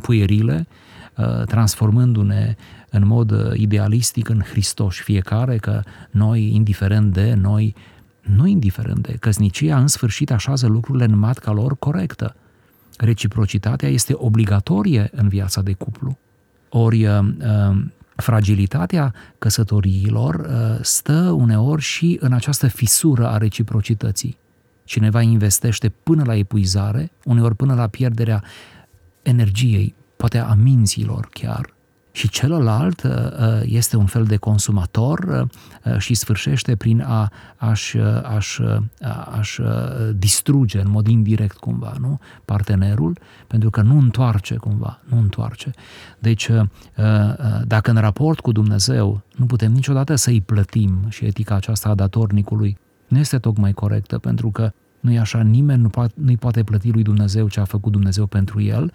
puierile, 0.00 0.66
uh, 0.68 1.01
transformându-ne 1.46 2.54
în 2.90 3.06
mod 3.06 3.52
idealistic 3.54 4.28
în 4.28 4.40
Hristos 4.40 4.94
fiecare, 4.94 5.56
că 5.56 5.82
noi, 6.10 6.54
indiferent 6.54 7.12
de 7.12 7.34
noi, 7.34 7.74
nu 8.20 8.46
indiferent 8.46 9.06
de 9.06 9.12
căsnicia, 9.12 9.78
în 9.78 9.86
sfârșit 9.86 10.30
așează 10.30 10.66
lucrurile 10.66 11.04
în 11.04 11.18
matca 11.18 11.52
lor 11.52 11.76
corectă. 11.78 12.36
Reciprocitatea 12.96 13.88
este 13.88 14.12
obligatorie 14.16 15.10
în 15.12 15.28
viața 15.28 15.62
de 15.62 15.72
cuplu. 15.72 16.18
Ori 16.68 17.06
fragilitatea 18.16 19.14
căsătoriilor 19.38 20.34
uh, 20.34 20.78
stă 20.80 21.30
uneori 21.36 21.82
și 21.82 22.18
în 22.20 22.32
această 22.32 22.66
fisură 22.66 23.28
a 23.28 23.36
reciprocității. 23.36 24.38
Cineva 24.84 25.20
investește 25.20 25.88
până 25.88 26.22
la 26.26 26.34
epuizare, 26.36 27.10
uneori 27.24 27.54
până 27.54 27.74
la 27.74 27.86
pierderea 27.86 28.42
energiei, 29.22 29.94
poate 30.22 30.38
a 30.38 30.54
minților 30.54 31.28
chiar, 31.30 31.74
și 32.12 32.28
celălalt 32.28 33.02
uh, 33.02 33.10
uh, 33.10 33.60
este 33.64 33.96
un 33.96 34.06
fel 34.06 34.24
de 34.24 34.36
consumator 34.36 35.48
uh, 35.84 35.98
și 35.98 36.14
sfârșește 36.14 36.76
prin 36.76 37.00
a, 37.00 37.32
aș, 37.56 37.94
aș, 38.34 38.58
aș 39.38 39.58
distruge 40.14 40.80
în 40.80 40.90
mod 40.90 41.06
indirect 41.06 41.56
cumva 41.56 41.94
nu? 42.00 42.20
partenerul, 42.44 43.18
pentru 43.46 43.70
că 43.70 43.80
nu 43.80 43.98
întoarce 43.98 44.56
cumva, 44.56 45.00
nu 45.04 45.18
întoarce. 45.18 45.70
Deci, 46.18 46.50
dacă 47.64 47.90
în 47.90 47.96
raport 47.96 48.40
cu 48.40 48.52
Dumnezeu 48.52 49.22
nu 49.36 49.46
putem 49.46 49.72
niciodată 49.72 50.14
să-i 50.14 50.40
plătim 50.40 51.06
și 51.08 51.24
etica 51.24 51.54
aceasta 51.54 51.88
a 51.88 51.94
datornicului 51.94 52.78
nu 53.08 53.18
este 53.18 53.38
tocmai 53.38 53.72
corectă, 53.72 54.18
pentru 54.18 54.50
că 54.50 54.72
nu 55.02 55.12
e 55.12 55.18
așa, 55.18 55.42
nimeni 55.42 55.82
nu 55.82 55.88
poate, 55.88 56.12
nu-i 56.16 56.36
poate 56.36 56.62
plăti 56.62 56.90
lui 56.90 57.02
Dumnezeu 57.02 57.48
ce 57.48 57.60
a 57.60 57.64
făcut 57.64 57.92
Dumnezeu 57.92 58.26
pentru 58.26 58.60
el. 58.60 58.92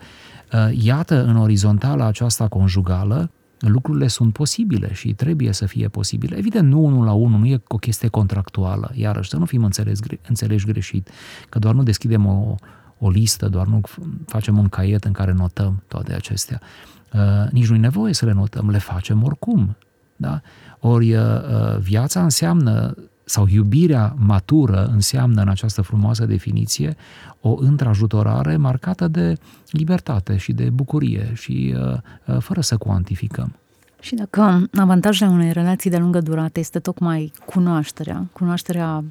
Uh, 0.54 0.70
iată, 0.84 1.26
în 1.26 1.36
orizontala 1.36 2.06
aceasta 2.06 2.48
conjugală, 2.48 3.32
lucrurile 3.60 4.08
sunt 4.08 4.34
posibile 4.34 4.94
și 4.94 5.14
trebuie 5.14 5.52
să 5.52 5.66
fie 5.66 5.88
posibile. 5.88 6.38
Evident, 6.38 6.68
nu 6.68 6.84
unul 6.84 7.06
la 7.06 7.12
unul, 7.12 7.40
nu 7.40 7.46
e 7.46 7.62
o 7.68 7.78
chestie 7.78 8.08
contractuală, 8.08 8.92
iarăși, 8.94 9.30
să 9.30 9.38
nu 9.38 9.46
fim 9.46 9.64
înțeles, 9.64 10.00
înțeleși 10.28 10.66
greșit, 10.66 11.10
că 11.50 11.60
doar 11.60 11.74
nu 11.74 11.84
deschidem 11.84 12.26
o, 12.26 12.56
o 12.98 13.10
listă, 13.10 13.50
doar 13.50 13.68
nu 13.68 13.82
facem 14.26 14.58
un 14.58 14.70
caiet 14.70 15.04
în 15.04 15.12
care 15.12 15.32
notăm 15.32 15.84
toate 15.88 16.14
acestea. 16.14 16.62
Uh, 17.14 17.52
nici 17.52 17.68
nu 17.68 17.76
e 17.76 17.80
nevoie 17.80 18.14
să 18.14 18.26
le 18.26 18.34
notăm, 18.34 18.70
le 18.70 18.78
facem 18.78 19.24
oricum. 19.24 19.76
Da? 20.16 20.42
Ori 20.80 21.16
uh, 21.16 21.78
viața 21.80 22.24
înseamnă 22.24 22.96
sau 23.28 23.48
iubirea 23.50 24.14
matură 24.18 24.90
înseamnă 24.94 25.42
în 25.42 25.48
această 25.48 25.82
frumoasă 25.82 26.26
definiție 26.26 26.96
o 27.42 27.56
întrajutorare 27.60 28.58
marcată 28.58 29.08
de 29.08 29.38
libertate 29.72 30.38
și 30.38 30.54
de 30.54 30.70
bucurie 30.70 31.32
și 31.34 31.76
uh, 31.78 31.98
uh, 32.26 32.38
fără 32.40 32.62
să 32.62 32.78
cuantificăm. 32.78 33.56
Și 34.00 34.16
dacă 34.16 34.70
avantajul 34.74 35.28
unei 35.28 35.52
relații 35.52 35.90
de 35.90 35.98
lungă 35.98 36.22
durată 36.22 36.60
este 36.60 36.80
tocmai 36.80 37.32
cunoașterea, 37.46 38.28
cunoașterea 38.34 39.04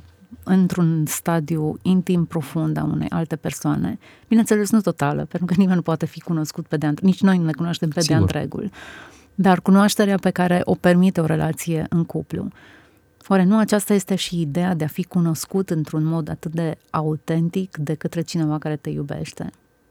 într-un 0.45 1.05
stadiu 1.07 1.79
intim 1.83 2.25
profund 2.25 2.77
a 2.77 2.85
unei 2.85 3.09
alte 3.09 3.37
persoane, 3.37 3.99
bineînțeles 4.29 4.71
nu 4.71 4.81
totală, 4.81 5.25
pentru 5.25 5.47
că 5.47 5.55
nimeni 5.57 5.77
nu 5.77 5.83
poate 5.83 6.07
fi 6.07 6.21
cunoscut 6.21 6.67
pe 6.67 6.77
de 6.77 6.93
nici 7.03 7.21
noi 7.21 7.39
nu 7.39 7.45
ne 7.45 7.53
cunoaștem 7.53 7.89
pe 7.89 8.01
Sigur. 8.01 8.17
de 8.17 8.23
întregul, 8.23 8.71
dar 9.35 9.61
cunoașterea 9.61 10.17
pe 10.17 10.31
care 10.31 10.61
o 10.65 10.75
permite 10.75 11.21
o 11.21 11.25
relație 11.25 11.87
în 11.89 12.05
cuplu. 12.05 12.49
Oare 13.29 13.45
nu 13.45 13.59
aceasta 13.59 13.95
este 13.95 14.15
și 14.15 14.41
ideea 14.41 14.75
de 14.75 14.85
a 14.85 14.89
fi 14.89 15.05
cunoscut 15.05 15.71
într-un 15.71 16.05
mod 16.05 16.29
atât 16.29 16.53
de 16.53 16.79
autentic 16.91 17.77
de 17.77 17.95
către 17.95 18.21
cineva 18.21 18.59
care 18.59 18.77
te 18.77 18.91
iubește? 18.91 19.51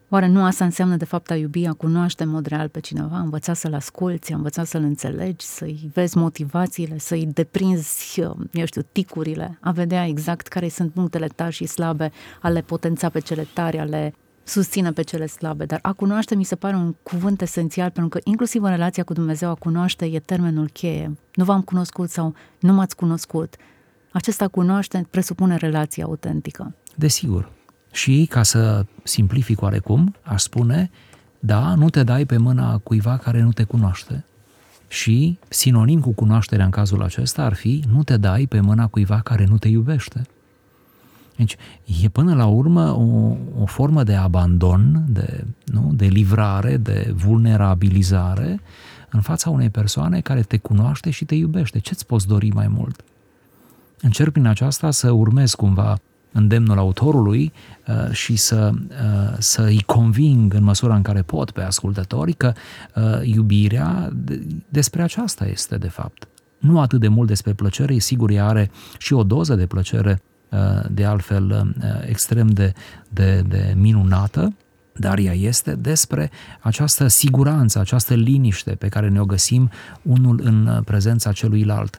Oare 0.09 0.27
nu 0.27 0.43
asta 0.43 0.65
înseamnă 0.65 0.95
de 0.95 1.05
fapt 1.05 1.31
a 1.31 1.35
iubi, 1.35 1.65
a 1.65 1.73
cunoaște 1.73 2.23
în 2.23 2.29
mod 2.29 2.45
real 2.45 2.67
pe 2.67 2.79
cineva, 2.79 3.15
a 3.15 3.19
învăța 3.19 3.53
să-l 3.53 3.73
asculți, 3.73 4.33
a 4.33 4.35
învăța 4.35 4.63
să-l 4.63 4.83
înțelegi, 4.83 5.45
să-i 5.45 5.89
vezi 5.93 6.17
motivațiile, 6.17 6.97
să-i 6.97 7.25
deprinzi, 7.25 8.21
eu 8.51 8.65
știu, 8.65 8.81
ticurile, 8.91 9.57
a 9.61 9.71
vedea 9.71 10.05
exact 10.05 10.47
care 10.47 10.69
sunt 10.69 10.91
punctele 10.91 11.27
tari 11.27 11.53
și 11.53 11.65
slabe, 11.65 12.11
a 12.41 12.49
le 12.49 12.61
potența 12.61 13.09
pe 13.09 13.19
cele 13.19 13.47
tari, 13.53 13.77
a 13.77 13.83
le 13.83 14.13
susține 14.45 14.91
pe 14.91 15.01
cele 15.01 15.25
slabe, 15.25 15.65
dar 15.65 15.79
a 15.81 15.93
cunoaște 15.93 16.35
mi 16.35 16.43
se 16.43 16.55
pare 16.55 16.75
un 16.75 16.95
cuvânt 17.03 17.41
esențial, 17.41 17.89
pentru 17.89 18.19
că 18.19 18.29
inclusiv 18.29 18.63
în 18.63 18.69
relația 18.69 19.03
cu 19.03 19.13
Dumnezeu 19.13 19.49
a 19.49 19.55
cunoaște 19.55 20.05
e 20.05 20.19
termenul 20.19 20.69
cheie. 20.73 21.17
Nu 21.33 21.43
v-am 21.43 21.61
cunoscut 21.61 22.09
sau 22.09 22.33
nu 22.59 22.73
m-ați 22.73 22.95
cunoscut. 22.95 23.55
Acesta 24.11 24.47
cunoaște 24.47 25.07
presupune 25.09 25.55
relația 25.55 26.03
autentică. 26.05 26.75
Desigur. 26.95 27.49
Și 27.91 28.25
ca 28.29 28.43
să 28.43 28.85
simplific 29.03 29.61
oarecum, 29.61 30.15
aș 30.23 30.41
spune, 30.41 30.89
da, 31.39 31.75
nu 31.75 31.89
te 31.89 32.03
dai 32.03 32.25
pe 32.25 32.37
mâna 32.37 32.77
cuiva 32.77 33.17
care 33.17 33.41
nu 33.41 33.51
te 33.51 33.63
cunoaște. 33.63 34.25
Și 34.87 35.39
sinonim 35.49 35.99
cu 35.99 36.11
cunoașterea 36.11 36.65
în 36.65 36.71
cazul 36.71 37.03
acesta 37.03 37.43
ar 37.43 37.53
fi 37.53 37.83
nu 37.91 38.03
te 38.03 38.17
dai 38.17 38.45
pe 38.45 38.59
mâna 38.59 38.87
cuiva 38.87 39.19
care 39.19 39.45
nu 39.45 39.57
te 39.57 39.67
iubește. 39.67 40.21
Deci 41.35 41.55
e 42.03 42.09
până 42.09 42.35
la 42.35 42.45
urmă 42.45 42.91
o, 42.91 43.35
o 43.61 43.65
formă 43.65 44.03
de 44.03 44.15
abandon, 44.15 45.05
de, 45.07 45.45
nu, 45.65 45.91
de 45.93 46.05
livrare, 46.05 46.77
de 46.77 47.13
vulnerabilizare 47.15 48.61
în 49.09 49.21
fața 49.21 49.49
unei 49.49 49.69
persoane 49.69 50.19
care 50.19 50.41
te 50.41 50.57
cunoaște 50.57 51.09
și 51.09 51.25
te 51.25 51.35
iubește. 51.35 51.79
Ce-ți 51.79 52.05
poți 52.05 52.27
dori 52.27 52.49
mai 52.49 52.67
mult? 52.67 53.03
Încerc 54.01 54.31
prin 54.31 54.45
aceasta 54.45 54.91
să 54.91 55.11
urmez 55.11 55.53
cumva 55.53 55.97
îndemnul 56.31 56.77
autorului 56.77 57.53
uh, 57.87 58.11
și 58.11 58.35
să, 58.35 58.71
uh, 58.73 59.35
să 59.37 59.61
îi 59.61 59.81
conving 59.85 60.53
în 60.53 60.63
măsura 60.63 60.95
în 60.95 61.01
care 61.01 61.21
pot 61.21 61.51
pe 61.51 61.61
ascultători 61.61 62.33
că 62.33 62.53
uh, 62.95 63.03
iubirea 63.23 64.13
despre 64.69 65.01
aceasta 65.01 65.45
este 65.45 65.77
de 65.77 65.87
fapt. 65.87 66.27
Nu 66.57 66.79
atât 66.79 66.99
de 66.99 67.07
mult 67.07 67.27
despre 67.27 67.53
plăcere, 67.53 67.97
sigur 67.97 68.29
ea 68.29 68.45
are 68.45 68.71
și 68.97 69.13
o 69.13 69.23
doză 69.23 69.55
de 69.55 69.65
plăcere 69.65 70.21
de 70.89 71.05
altfel 71.05 71.75
extrem 72.07 72.47
de, 72.47 72.73
de, 73.09 73.41
de 73.47 73.73
minunată, 73.77 74.53
dar 74.97 75.17
ea 75.17 75.33
este 75.33 75.75
despre 75.75 76.31
această 76.59 77.07
siguranță, 77.07 77.79
această 77.79 78.13
liniște 78.13 78.71
pe 78.71 78.87
care 78.87 79.09
ne-o 79.09 79.25
găsim 79.25 79.69
unul 80.01 80.39
în 80.43 80.81
prezența 80.85 81.31
celuilalt. 81.31 81.97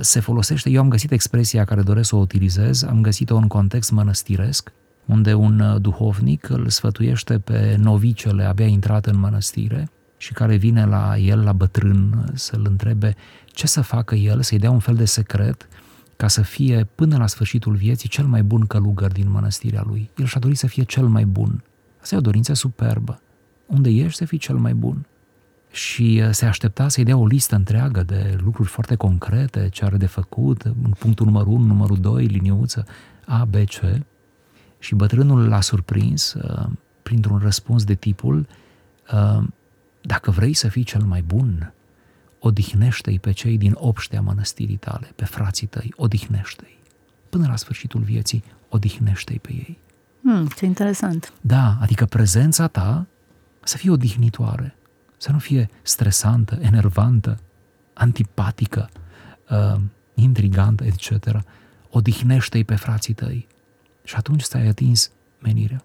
Se 0.00 0.20
folosește, 0.20 0.70
eu 0.70 0.80
am 0.80 0.88
găsit 0.88 1.12
expresia 1.12 1.64
care 1.64 1.82
doresc 1.82 2.08
să 2.08 2.16
o 2.16 2.18
utilizez, 2.18 2.82
am 2.82 3.00
găsit-o 3.00 3.36
în 3.36 3.46
context 3.46 3.90
mănăstiresc, 3.90 4.72
unde 5.06 5.34
un 5.34 5.78
duhovnic 5.80 6.48
îl 6.48 6.68
sfătuiește 6.68 7.38
pe 7.38 7.76
novicele 7.78 8.44
abia 8.44 8.66
intrat 8.66 9.06
în 9.06 9.18
mănăstire 9.18 9.90
și 10.16 10.32
care 10.32 10.56
vine 10.56 10.86
la 10.86 11.16
el, 11.18 11.42
la 11.42 11.52
bătrân, 11.52 12.24
să-l 12.34 12.66
întrebe 12.68 13.16
ce 13.46 13.66
să 13.66 13.80
facă 13.80 14.14
el, 14.14 14.42
să-i 14.42 14.58
dea 14.58 14.70
un 14.70 14.78
fel 14.78 14.94
de 14.94 15.04
secret 15.04 15.68
ca 16.20 16.28
să 16.28 16.42
fie 16.42 16.88
până 16.94 17.16
la 17.16 17.26
sfârșitul 17.26 17.74
vieții 17.74 18.08
cel 18.08 18.24
mai 18.26 18.42
bun 18.42 18.66
călugăr 18.66 19.12
din 19.12 19.30
mănăstirea 19.30 19.82
lui. 19.86 20.10
El 20.16 20.26
și-a 20.26 20.40
dorit 20.40 20.58
să 20.58 20.66
fie 20.66 20.82
cel 20.82 21.06
mai 21.06 21.24
bun. 21.24 21.64
Asta 22.00 22.14
e 22.14 22.18
o 22.18 22.20
dorință 22.20 22.52
superbă. 22.52 23.20
Unde 23.66 23.90
ești 23.90 24.18
să 24.18 24.24
fii 24.24 24.38
cel 24.38 24.56
mai 24.56 24.74
bun. 24.74 25.06
Și 25.70 26.22
uh, 26.24 26.30
se 26.30 26.46
aștepta 26.46 26.88
să-i 26.88 27.04
dea 27.04 27.16
o 27.16 27.26
listă 27.26 27.54
întreagă 27.54 28.02
de 28.02 28.38
lucruri 28.42 28.68
foarte 28.68 28.94
concrete, 28.94 29.68
ce 29.68 29.84
are 29.84 29.96
de 29.96 30.06
făcut, 30.06 30.62
în 30.62 30.92
punctul 30.98 31.26
numărul 31.26 31.52
1, 31.52 31.64
numărul 31.64 32.00
2, 32.00 32.24
liniuță, 32.24 32.86
A, 33.26 33.44
B, 33.44 33.54
C. 33.54 33.80
Și 34.78 34.94
bătrânul 34.94 35.48
l-a 35.48 35.60
surprins 35.60 36.32
uh, 36.32 36.66
printr-un 37.02 37.38
răspuns 37.38 37.84
de 37.84 37.94
tipul 37.94 38.46
uh, 39.12 39.42
dacă 40.00 40.30
vrei 40.30 40.52
să 40.52 40.68
fii 40.68 40.82
cel 40.82 41.02
mai 41.02 41.22
bun, 41.22 41.72
odihnește-i 42.40 43.18
pe 43.18 43.32
cei 43.32 43.58
din 43.58 43.72
obștea 43.74 44.20
mănăstirii 44.20 44.76
tale, 44.76 45.12
pe 45.16 45.24
frații 45.24 45.66
tăi, 45.66 45.92
odihnește-i. 45.96 46.78
Până 47.28 47.46
la 47.46 47.56
sfârșitul 47.56 48.00
vieții, 48.00 48.44
odihnește-i 48.68 49.38
pe 49.38 49.52
ei. 49.52 49.78
Hmm, 50.22 50.46
ce 50.46 50.64
interesant. 50.64 51.32
Da, 51.40 51.76
adică 51.80 52.04
prezența 52.04 52.66
ta 52.66 53.06
să 53.62 53.76
fie 53.76 53.90
odihnitoare, 53.90 54.74
să 55.16 55.32
nu 55.32 55.38
fie 55.38 55.68
stresantă, 55.82 56.58
enervantă, 56.60 57.38
antipatică, 57.92 58.90
uh, 59.50 59.80
intrigantă, 60.14 60.84
etc. 60.84 61.26
Odihnește-i 61.90 62.64
pe 62.64 62.74
frații 62.74 63.14
tăi 63.14 63.46
și 64.04 64.14
atunci 64.14 64.42
ți-ai 64.42 64.66
atins 64.66 65.10
menirea. 65.38 65.84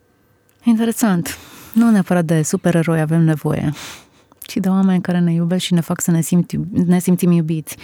Interesant. 0.63 1.37
Nu 1.73 1.89
neapărat 1.89 2.25
de 2.25 2.41
supereroi 2.41 2.99
avem 2.99 3.21
nevoie, 3.21 3.73
ci 4.45 4.57
de 4.57 4.69
oameni 4.69 5.01
care 5.01 5.19
ne 5.19 5.33
iubesc 5.33 5.63
și 5.63 5.73
ne 5.73 5.81
fac 5.81 6.01
să 6.01 6.11
ne, 6.11 6.21
simți, 6.21 6.57
ne 6.71 6.99
simțim 6.99 7.31
iubiți. 7.31 7.77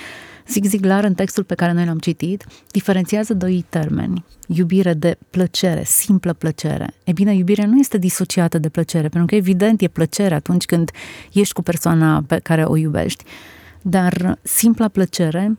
Zig 0.48 0.65
Ziglar, 0.65 1.03
în 1.03 1.13
textul 1.13 1.44
pe 1.44 1.56
care 1.56 1.72
noi 1.72 1.86
l-am 1.86 1.98
citit, 1.98 2.46
diferențiază 2.72 3.34
doi 3.34 3.65
termeni. 3.70 4.25
Iubire 4.48 4.94
de 4.94 5.18
plăcere, 5.30 5.84
simplă 5.86 6.34
plăcere. 6.34 6.94
E 7.03 7.12
bine, 7.12 7.36
iubirea 7.36 7.65
nu 7.65 7.77
este 7.77 7.98
disociată 7.98 8.58
de 8.58 8.70
plăcere, 8.70 9.08
pentru 9.08 9.25
că 9.25 9.36
evident 9.36 9.82
e 9.82 9.88
plăcere 9.88 10.34
atunci 10.34 10.65
când 10.65 10.91
ești 11.32 11.53
cu 11.53 11.62
persoana 11.62 12.24
pe 12.27 12.39
care 12.44 12.63
o 12.63 12.75
iubești. 12.75 13.24
Dar 13.82 14.38
simpla 14.41 14.88
plăcere 14.88 15.58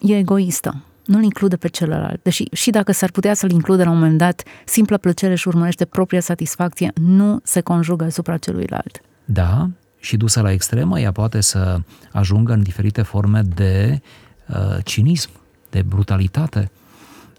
e 0.00 0.16
egoistă 0.16 0.84
nu-l 1.06 1.22
include 1.22 1.56
pe 1.56 1.68
celălalt. 1.68 2.22
Deși 2.22 2.44
și 2.52 2.70
dacă 2.70 2.92
s-ar 2.92 3.10
putea 3.10 3.34
să-l 3.34 3.50
include 3.50 3.84
la 3.84 3.90
un 3.90 3.98
moment 3.98 4.18
dat, 4.18 4.42
simpla 4.64 4.96
plăcere 4.96 5.34
și 5.34 5.48
urmărește 5.48 5.84
propria 5.84 6.20
satisfacție, 6.20 6.92
nu 6.94 7.40
se 7.42 7.60
conjugă 7.60 8.04
asupra 8.04 8.36
celuilalt. 8.36 9.00
Da, 9.24 9.70
și 10.06 10.16
dusă 10.16 10.40
la 10.40 10.52
extremă, 10.52 11.00
ea 11.00 11.12
poate 11.12 11.40
să 11.40 11.80
ajungă 12.12 12.52
în 12.52 12.62
diferite 12.62 13.02
forme 13.02 13.42
de 13.42 14.00
uh, 14.48 14.76
cinism, 14.84 15.30
de 15.70 15.82
brutalitate, 15.82 16.70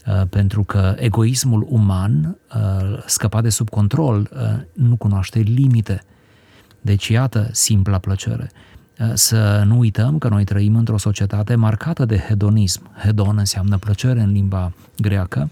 uh, 0.07 0.27
pentru 0.29 0.63
că 0.63 0.95
egoismul 0.97 1.65
uman, 1.69 2.37
uh, 2.55 3.03
scăpat 3.05 3.43
de 3.43 3.49
sub 3.49 3.69
control, 3.69 4.29
uh, 4.33 4.39
nu 4.73 4.95
cunoaște 4.95 5.39
limite. 5.39 6.03
Deci, 6.81 7.07
iată, 7.07 7.49
simpla 7.51 7.97
plăcere. 7.97 8.51
Uh, 8.99 9.11
să 9.13 9.63
nu 9.65 9.77
uităm 9.77 10.17
că 10.17 10.27
noi 10.27 10.43
trăim 10.43 10.75
într-o 10.75 10.97
societate 10.97 11.55
marcată 11.55 12.05
de 12.05 12.17
hedonism. 12.17 12.89
Hedon 13.03 13.37
înseamnă 13.37 13.77
plăcere 13.77 14.21
în 14.21 14.31
limba 14.31 14.71
greacă 14.97 15.49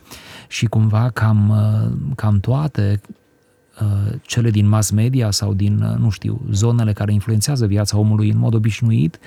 și 0.48 0.66
cumva 0.66 1.10
cam, 1.10 1.50
uh, 1.50 2.16
cam 2.16 2.40
toate 2.40 3.02
uh, 3.02 3.16
cele 4.22 4.50
din 4.50 4.68
mass 4.68 4.90
media 4.90 5.32
sau 5.32 5.54
din, 5.54 5.96
nu 5.98 6.10
știu, 6.10 6.42
zonele 6.52 6.94
care 6.94 7.14
influențează 7.14 7.66
viața 7.66 7.98
omului 7.98 8.30
în 8.30 8.38
mod 8.38 8.54
obișnuit, 8.54 9.20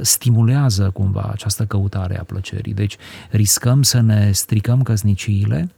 stimulează 0.00 0.90
cumva 0.90 1.28
această 1.32 1.64
căutare 1.64 2.18
a 2.18 2.22
plăcerii. 2.22 2.74
Deci 2.74 2.96
riscăm 3.30 3.82
să 3.82 4.00
ne 4.00 4.30
stricăm 4.32 4.82
căsniciile 4.82 5.68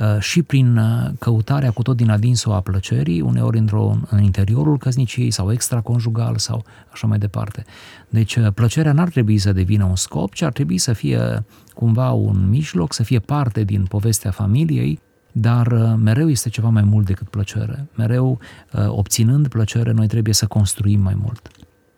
Uh, 0.00 0.20
și 0.20 0.42
prin 0.42 0.76
uh, 0.76 1.10
căutarea 1.18 1.70
cu 1.70 1.82
tot 1.82 1.96
din 1.96 2.10
adinsul 2.10 2.52
a 2.52 2.60
plăcerii, 2.60 3.20
uneori 3.20 3.58
într-o, 3.58 3.96
în 4.10 4.22
interiorul 4.22 4.78
căsniciei 4.78 5.30
sau 5.30 5.52
extraconjugal 5.52 6.36
sau 6.36 6.64
așa 6.92 7.06
mai 7.06 7.18
departe. 7.18 7.64
Deci 8.08 8.36
uh, 8.36 8.46
plăcerea 8.54 8.92
n-ar 8.92 9.08
trebui 9.08 9.38
să 9.38 9.52
devină 9.52 9.84
un 9.84 9.96
scop, 9.96 10.34
ci 10.34 10.42
ar 10.42 10.52
trebui 10.52 10.78
să 10.78 10.92
fie 10.92 11.44
cumva 11.74 12.10
un 12.10 12.48
mijloc, 12.48 12.92
să 12.92 13.02
fie 13.02 13.18
parte 13.18 13.64
din 13.64 13.84
povestea 13.84 14.30
familiei, 14.30 15.00
dar 15.32 15.94
mereu 15.94 16.30
este 16.30 16.48
ceva 16.48 16.68
mai 16.68 16.82
mult 16.82 17.06
decât 17.06 17.28
plăcere. 17.28 17.88
Mereu, 17.94 18.38
obținând 18.86 19.48
plăcere, 19.48 19.92
noi 19.92 20.06
trebuie 20.06 20.34
să 20.34 20.46
construim 20.46 21.00
mai 21.00 21.16
mult. 21.22 21.48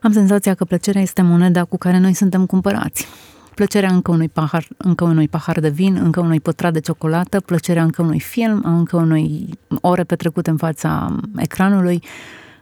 Am 0.01 0.13
senzația 0.13 0.55
că 0.55 0.65
plăcerea 0.65 1.03
este 1.03 1.23
moneda 1.23 1.65
cu 1.65 1.77
care 1.79 1.99
noi 1.99 2.15
suntem 2.15 2.47
cumpărați 2.47 3.07
plăcerea 3.55 3.93
încă 3.93 4.11
unui 4.11 4.29
pahar, 4.29 4.69
încă 4.77 5.05
unui 5.05 5.29
pahar 5.29 5.61
de 5.61 5.69
vin, 5.69 5.97
încă 5.97 6.21
unui 6.21 6.41
pătrat 6.41 6.73
de 6.73 6.81
ciocolată, 6.81 7.41
plăcerea 7.41 7.83
încă 7.83 8.03
unui 8.03 8.21
film, 8.21 8.63
încă 8.65 8.97
unui 8.97 9.59
ore 9.81 10.05
petrecute 10.05 10.51
în 10.51 10.57
fața 10.57 11.17
ecranului. 11.37 12.03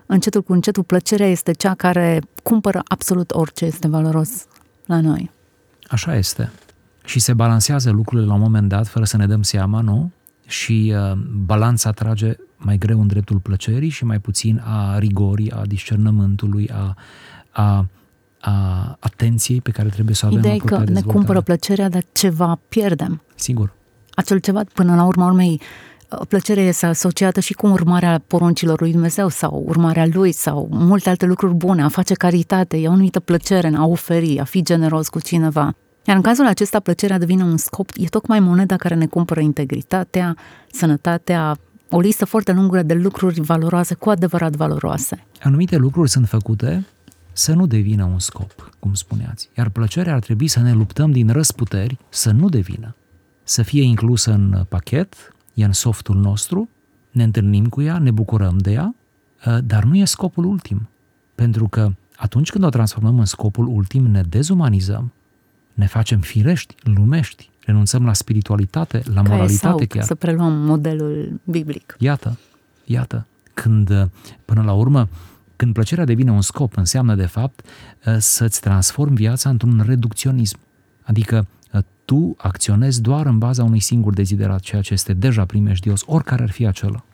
Încetul 0.06 0.42
cu 0.42 0.52
încetul, 0.52 0.82
plăcerea 0.82 1.26
este 1.26 1.52
cea 1.52 1.74
care 1.74 2.20
cumpără 2.42 2.82
absolut 2.84 3.30
orice 3.30 3.64
este 3.64 3.88
valoros 3.88 4.46
la 4.86 5.00
noi. 5.00 5.30
Așa 5.88 6.16
este. 6.16 6.50
Și 7.04 7.20
se 7.20 7.32
balansează 7.32 7.90
lucrurile 7.90 8.26
la 8.26 8.34
un 8.34 8.40
moment 8.40 8.68
dat, 8.68 8.86
fără 8.86 9.04
să 9.04 9.16
ne 9.16 9.26
dăm 9.26 9.42
seama, 9.42 9.80
nu? 9.80 10.10
Și 10.50 10.94
uh, 10.94 11.16
balanța 11.44 11.90
trage 11.90 12.36
mai 12.56 12.78
greu 12.78 13.00
în 13.00 13.06
dreptul 13.06 13.38
plăcerii 13.38 13.88
și 13.88 14.04
mai 14.04 14.18
puțin 14.18 14.62
a 14.64 14.98
rigorii, 14.98 15.50
a 15.50 15.62
discernământului, 15.66 16.70
a, 16.72 16.96
a 17.50 17.86
a 18.40 18.96
atenției 19.00 19.60
pe 19.60 19.70
care 19.70 19.88
trebuie 19.88 20.14
să 20.14 20.24
o 20.24 20.28
avem 20.28 20.38
Ideea 20.38 20.56
că 20.64 20.90
ne 20.90 21.00
cumpără 21.00 21.40
plăcerea, 21.40 21.88
dar 21.88 22.02
ceva 22.12 22.60
pierdem. 22.68 23.22
Sigur. 23.34 23.72
Acel 24.10 24.38
ceva, 24.38 24.62
până 24.74 24.94
la 24.94 25.04
urma 25.04 25.26
urmei, 25.26 25.60
plăcerea 26.28 26.62
este 26.62 26.86
asociată 26.86 27.40
și 27.40 27.52
cu 27.52 27.66
urmarea 27.66 28.22
poruncilor 28.26 28.80
lui 28.80 28.92
Dumnezeu 28.92 29.28
sau 29.28 29.64
urmarea 29.66 30.06
lui 30.12 30.32
sau 30.32 30.68
multe 30.70 31.08
alte 31.08 31.26
lucruri 31.26 31.54
bune, 31.54 31.82
a 31.82 31.88
face 31.88 32.14
caritate, 32.14 32.76
e 32.76 32.88
o 32.88 32.90
anumită 32.90 33.20
plăcere 33.20 33.66
în 33.66 33.74
a 33.74 33.86
oferi, 33.86 34.38
a 34.38 34.44
fi 34.44 34.62
generos 34.62 35.08
cu 35.08 35.20
cineva. 35.20 35.74
Iar 36.10 36.18
în 36.18 36.24
cazul 36.24 36.46
acesta, 36.46 36.80
plăcerea 36.80 37.18
devine 37.18 37.42
un 37.42 37.56
scop, 37.56 37.90
e 37.94 38.04
tocmai 38.04 38.40
moneda 38.40 38.76
care 38.76 38.94
ne 38.94 39.06
cumpără 39.06 39.40
integritatea, 39.40 40.36
sănătatea, 40.72 41.56
o 41.90 42.00
listă 42.00 42.24
foarte 42.24 42.52
lungă 42.52 42.82
de 42.82 42.94
lucruri 42.94 43.40
valoroase, 43.40 43.94
cu 43.94 44.10
adevărat 44.10 44.56
valoroase. 44.56 45.24
Anumite 45.42 45.76
lucruri 45.76 46.10
sunt 46.10 46.28
făcute 46.28 46.86
să 47.32 47.52
nu 47.52 47.66
devină 47.66 48.04
un 48.04 48.18
scop, 48.18 48.70
cum 48.78 48.94
spuneați. 48.94 49.50
Iar 49.58 49.68
plăcerea 49.68 50.14
ar 50.14 50.20
trebui 50.20 50.48
să 50.48 50.60
ne 50.60 50.72
luptăm 50.72 51.10
din 51.10 51.28
răsputeri 51.28 51.98
să 52.08 52.30
nu 52.30 52.48
devină. 52.48 52.94
Să 53.42 53.62
fie 53.62 53.82
inclusă 53.82 54.32
în 54.32 54.64
pachet, 54.68 55.14
e 55.54 55.64
în 55.64 55.72
softul 55.72 56.16
nostru, 56.16 56.68
ne 57.10 57.22
întâlnim 57.22 57.66
cu 57.66 57.82
ea, 57.82 57.98
ne 57.98 58.10
bucurăm 58.10 58.58
de 58.58 58.72
ea, 58.72 58.94
ă, 59.46 59.60
dar 59.60 59.84
nu 59.84 59.96
e 59.96 60.04
scopul 60.04 60.44
ultim. 60.44 60.88
Pentru 61.34 61.68
că 61.68 61.92
atunci 62.16 62.50
când 62.50 62.64
o 62.64 62.68
transformăm 62.68 63.18
în 63.18 63.24
scopul 63.24 63.66
ultim, 63.66 64.06
ne 64.06 64.22
dezumanizăm, 64.28 65.12
ne 65.80 65.86
facem 65.86 66.20
firești, 66.20 66.74
lumești, 66.82 67.50
renunțăm 67.64 68.04
la 68.04 68.12
spiritualitate, 68.12 69.02
la 69.14 69.22
Ca 69.22 69.28
moralitate 69.30 69.86
chiar. 69.86 70.04
să 70.04 70.14
preluăm 70.14 70.52
modelul 70.52 71.40
biblic. 71.44 71.96
Iată, 71.98 72.38
iată, 72.84 73.26
când 73.54 74.08
până 74.44 74.62
la 74.62 74.72
urmă 74.72 75.08
când 75.56 75.72
plăcerea 75.72 76.04
devine 76.04 76.30
un 76.30 76.40
scop, 76.40 76.76
înseamnă 76.76 77.14
de 77.14 77.26
fapt 77.26 77.60
uh, 78.06 78.16
să-ți 78.18 78.60
transformi 78.60 79.16
viața 79.16 79.48
într-un 79.48 79.82
reducționism. 79.86 80.58
Adică 81.02 81.46
uh, 81.72 81.80
tu 82.04 82.34
acționezi 82.38 83.02
doar 83.02 83.26
în 83.26 83.38
baza 83.38 83.64
unui 83.64 83.80
singur 83.80 84.14
deziderat, 84.14 84.60
ceea 84.60 84.82
ce 84.82 84.92
este 84.92 85.12
deja 85.12 85.44
primejdios, 85.44 86.02
oricare 86.06 86.42
ar 86.42 86.50
fi 86.50 86.66
acela. 86.66 87.04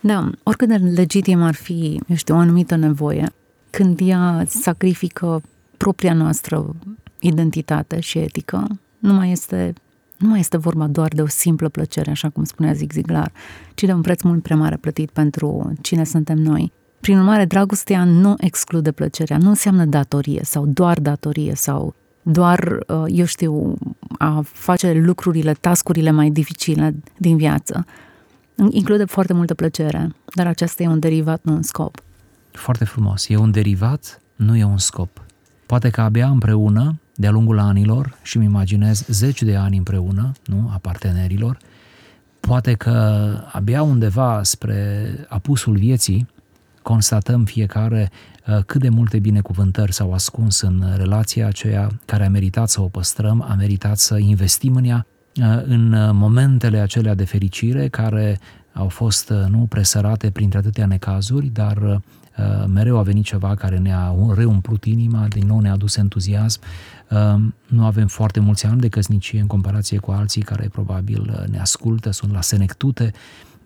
Da, 0.00 0.30
oricât 0.42 0.68
de 0.68 0.74
legitim 0.74 1.42
ar 1.42 1.54
fi, 1.54 2.00
eu 2.06 2.16
știu, 2.16 2.34
o 2.34 2.38
anumită 2.38 2.76
nevoie, 2.76 3.32
când 3.70 3.98
ea 4.02 4.44
sacrifică 4.48 5.42
propria 5.76 6.14
noastră 6.14 6.74
identitate 7.20 8.00
și 8.00 8.18
etică, 8.18 8.66
nu 8.98 9.12
mai 9.12 9.30
este, 9.30 9.72
nu 10.18 10.28
mai 10.28 10.38
este 10.38 10.56
vorba 10.56 10.86
doar 10.86 11.08
de 11.08 11.22
o 11.22 11.26
simplă 11.26 11.68
plăcere, 11.68 12.10
așa 12.10 12.28
cum 12.28 12.44
spunea 12.44 12.72
Zig 12.72 12.92
Ziglar, 12.92 13.32
ci 13.74 13.82
de 13.82 13.92
un 13.92 14.00
preț 14.00 14.22
mult 14.22 14.42
prea 14.42 14.56
mare 14.56 14.76
plătit 14.76 15.10
pentru 15.10 15.72
cine 15.80 16.04
suntem 16.04 16.38
noi. 16.38 16.72
Prin 17.00 17.18
urmare, 17.18 17.44
dragostea 17.44 18.04
nu 18.04 18.34
exclude 18.38 18.92
plăcerea, 18.92 19.38
nu 19.38 19.48
înseamnă 19.48 19.84
datorie 19.84 20.40
sau 20.44 20.66
doar 20.66 21.00
datorie 21.00 21.54
sau 21.54 21.94
doar, 22.22 22.78
uh, 22.86 23.04
eu 23.06 23.24
știu, 23.24 23.78
a 24.18 24.40
face 24.44 24.92
lucrurile, 24.92 25.52
tascurile 25.52 26.10
mai 26.10 26.30
dificile 26.30 26.94
din 27.18 27.36
viață. 27.36 27.86
Include 28.70 29.04
foarte 29.04 29.32
multă 29.32 29.54
plăcere, 29.54 30.14
dar 30.34 30.46
acesta 30.46 30.82
e 30.82 30.88
un 30.88 30.98
derivat, 30.98 31.40
nu 31.42 31.52
un 31.52 31.62
scop. 31.62 32.02
Foarte 32.50 32.84
frumos. 32.84 33.28
E 33.28 33.36
un 33.36 33.50
derivat, 33.50 34.20
nu 34.36 34.56
e 34.56 34.64
un 34.64 34.78
scop. 34.78 35.22
Poate 35.66 35.90
că 35.90 36.00
abia 36.00 36.28
împreună, 36.28 36.98
de-a 37.16 37.30
lungul 37.30 37.58
anilor, 37.58 38.18
și 38.22 38.38
mi 38.38 38.44
imaginez 38.44 39.04
zeci 39.08 39.42
de 39.42 39.56
ani 39.56 39.76
împreună, 39.76 40.32
nu, 40.44 40.70
a 40.72 40.78
partenerilor, 40.78 41.58
poate 42.40 42.74
că 42.74 43.26
abia 43.52 43.82
undeva 43.82 44.42
spre 44.42 45.06
apusul 45.28 45.76
vieții, 45.76 46.28
constatăm 46.82 47.44
fiecare 47.44 48.10
uh, 48.46 48.58
cât 48.66 48.80
de 48.80 48.88
multe 48.88 49.18
binecuvântări 49.18 49.92
s-au 49.92 50.12
ascuns 50.12 50.60
în 50.60 50.84
relația 50.96 51.46
aceea 51.46 51.88
care 52.04 52.24
a 52.24 52.28
meritat 52.28 52.68
să 52.68 52.80
o 52.82 52.88
păstrăm, 52.88 53.42
a 53.48 53.54
meritat 53.54 53.98
să 53.98 54.16
investim 54.16 54.76
în 54.76 54.84
ea, 54.84 55.06
uh, 55.40 55.62
în 55.66 56.10
momentele 56.16 56.78
acelea 56.78 57.14
de 57.14 57.24
fericire 57.24 57.88
care 57.88 58.38
au 58.76 58.88
fost 58.88 59.32
nu 59.48 59.66
presărate 59.68 60.30
printre 60.30 60.58
atâtea 60.58 60.86
necazuri, 60.86 61.46
dar 61.46 62.00
mereu 62.66 62.98
a 62.98 63.02
venit 63.02 63.24
ceva 63.24 63.54
care 63.54 63.78
ne-a 63.78 64.14
reumplut 64.34 64.84
inima, 64.84 65.26
din 65.28 65.46
nou 65.46 65.60
ne-a 65.60 65.72
adus 65.72 65.96
entuziasm. 65.96 66.60
Nu 67.66 67.84
avem 67.84 68.06
foarte 68.06 68.40
mulți 68.40 68.66
ani 68.66 68.80
de 68.80 68.88
căsnicie 68.88 69.40
în 69.40 69.46
comparație 69.46 69.98
cu 69.98 70.10
alții 70.10 70.42
care 70.42 70.68
probabil 70.68 71.46
ne 71.50 71.58
ascultă, 71.58 72.10
sunt 72.10 72.32
la 72.32 72.40
senectute, 72.40 73.12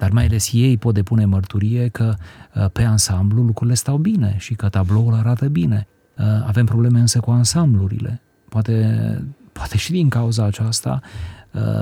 dar 0.01 0.11
mai 0.11 0.25
ales 0.25 0.51
ei 0.53 0.77
pot 0.77 0.95
depune 0.95 1.25
mărturie 1.25 1.89
că 1.89 2.15
uh, 2.55 2.67
pe 2.73 2.83
ansamblu 2.83 3.43
lucrurile 3.43 3.77
stau 3.77 3.97
bine 3.97 4.35
și 4.39 4.55
că 4.55 4.69
tabloul 4.69 5.15
arată 5.15 5.49
bine. 5.49 5.87
Uh, 6.19 6.25
avem 6.47 6.67
probleme 6.67 7.01
însă 7.01 7.21
cu 7.21 7.31
ansamblurile. 7.31 8.21
Poate, 8.49 9.25
poate 9.53 9.77
și 9.77 9.91
din 9.91 10.09
cauza 10.09 10.45
aceasta 10.45 11.01
uh, 11.03 11.40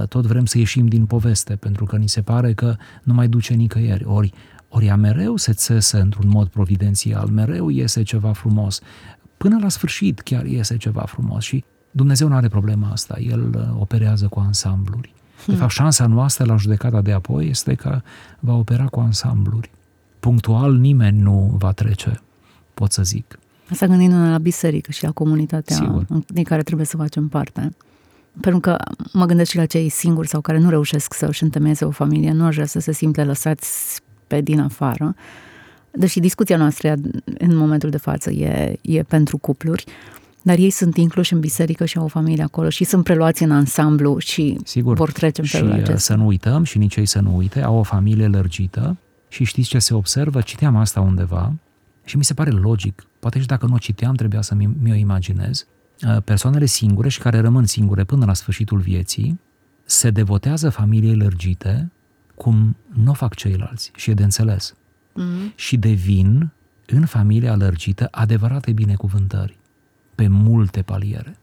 tot 0.08 0.26
vrem 0.26 0.46
să 0.46 0.58
ieșim 0.58 0.86
din 0.86 1.06
poveste, 1.06 1.56
pentru 1.56 1.84
că 1.84 1.96
ni 1.96 2.08
se 2.08 2.22
pare 2.22 2.52
că 2.52 2.76
nu 3.02 3.14
mai 3.14 3.28
duce 3.28 3.54
nicăieri. 3.54 4.04
Ori, 4.04 4.32
ori 4.68 4.86
ea 4.86 4.96
mereu 4.96 5.36
se 5.36 5.52
țesă 5.52 6.00
într-un 6.00 6.28
mod 6.28 6.48
providențial, 6.48 7.28
mereu 7.28 7.68
iese 7.68 8.02
ceva 8.02 8.32
frumos. 8.32 8.80
Până 9.36 9.58
la 9.60 9.68
sfârșit 9.68 10.20
chiar 10.20 10.44
iese 10.44 10.76
ceva 10.76 11.02
frumos 11.06 11.44
și 11.44 11.64
Dumnezeu 11.90 12.28
nu 12.28 12.34
are 12.34 12.48
problema 12.48 12.90
asta, 12.90 13.18
El 13.20 13.70
operează 13.78 14.26
cu 14.26 14.38
ansambluri. 14.38 15.14
De 15.46 15.54
fapt, 15.54 15.70
șansa 15.70 16.06
noastră 16.06 16.44
la 16.44 16.56
judecata 16.56 17.00
de 17.00 17.12
apoi 17.12 17.48
este 17.48 17.74
că 17.74 18.00
va 18.40 18.54
opera 18.54 18.84
cu 18.84 19.00
ansambluri. 19.00 19.70
Punctual 20.20 20.74
nimeni 20.74 21.18
nu 21.20 21.54
va 21.58 21.72
trece, 21.72 22.20
pot 22.74 22.92
să 22.92 23.02
zic. 23.02 23.38
Asta 23.70 23.86
gândindu-ne 23.86 24.30
la 24.30 24.38
biserică 24.38 24.90
și 24.90 25.04
la 25.04 25.10
comunitatea 25.10 25.76
Sigur. 25.76 26.06
din 26.26 26.44
care 26.44 26.62
trebuie 26.62 26.86
să 26.86 26.96
facem 26.96 27.28
parte. 27.28 27.76
Pentru 28.40 28.60
că 28.60 28.76
mă 29.12 29.26
gândesc 29.26 29.50
și 29.50 29.56
la 29.56 29.66
cei 29.66 29.88
singuri 29.88 30.28
sau 30.28 30.40
care 30.40 30.58
nu 30.58 30.68
reușesc 30.68 31.14
să 31.14 31.26
își 31.26 31.42
întemeieze 31.42 31.84
o 31.84 31.90
familie, 31.90 32.32
nu 32.32 32.44
aș 32.44 32.54
vrea 32.54 32.66
să 32.66 32.80
se 32.80 32.92
simte 32.92 33.24
lăsați 33.24 34.00
pe 34.26 34.40
din 34.40 34.60
afară. 34.60 35.14
Deși 35.90 36.20
discuția 36.20 36.56
noastră 36.56 36.94
în 37.38 37.56
momentul 37.56 37.90
de 37.90 37.96
față 37.96 38.30
e, 38.30 38.78
e 38.82 39.02
pentru 39.02 39.38
cupluri, 39.38 39.84
dar 40.42 40.58
ei 40.58 40.70
sunt 40.70 40.96
incluși 40.96 41.32
în 41.32 41.40
biserică 41.40 41.84
și 41.84 41.98
au 41.98 42.04
o 42.04 42.08
familie 42.08 42.42
acolo 42.42 42.68
și 42.68 42.84
sunt 42.84 43.04
preluați 43.04 43.42
în 43.42 43.50
ansamblu 43.50 44.18
și 44.18 44.58
Sigur. 44.64 44.96
vor 44.96 45.12
trece 45.12 45.40
în 45.40 45.46
felul 45.46 45.68
și 45.68 45.74
uh, 45.74 45.80
acesta. 45.82 45.98
să 45.98 46.14
nu 46.14 46.26
uităm 46.26 46.64
și 46.64 46.78
nici 46.78 46.96
ei 46.96 47.06
să 47.06 47.20
nu 47.20 47.36
uite, 47.36 47.62
au 47.62 47.76
o 47.76 47.82
familie 47.82 48.26
lărgită 48.26 48.96
și 49.28 49.44
știți 49.44 49.68
ce 49.68 49.78
se 49.78 49.94
observă? 49.94 50.40
Citeam 50.40 50.76
asta 50.76 51.00
undeva 51.00 51.52
și 52.04 52.16
mi 52.16 52.24
se 52.24 52.34
pare 52.34 52.50
logic, 52.50 53.06
poate 53.18 53.40
și 53.40 53.46
dacă 53.46 53.66
nu 53.66 53.74
o 53.74 53.78
citeam 53.78 54.14
trebuia 54.14 54.40
să 54.40 54.54
mi, 54.54 54.68
mi-o 54.82 54.94
imaginez, 54.94 55.60
uh, 55.60 55.77
persoanele 56.24 56.66
singure 56.66 57.08
și 57.08 57.18
care 57.18 57.40
rămân 57.40 57.66
singure 57.66 58.04
până 58.04 58.24
la 58.24 58.34
sfârșitul 58.34 58.78
vieții 58.78 59.40
se 59.84 60.10
devotează 60.10 60.70
familiei 60.70 61.16
lărgite 61.16 61.90
cum 62.34 62.76
nu 62.94 63.10
o 63.10 63.14
fac 63.14 63.34
ceilalți 63.34 63.90
și 63.94 64.10
e 64.10 64.14
de 64.14 64.22
înțeles. 64.22 64.74
Mm-hmm. 64.74 65.54
Și 65.54 65.76
devin 65.76 66.50
în 66.86 67.06
familia 67.06 67.56
lărgită 67.56 68.08
adevărate 68.10 68.72
binecuvântări 68.72 69.58
pe 70.14 70.28
multe 70.28 70.82
paliere 70.82 71.38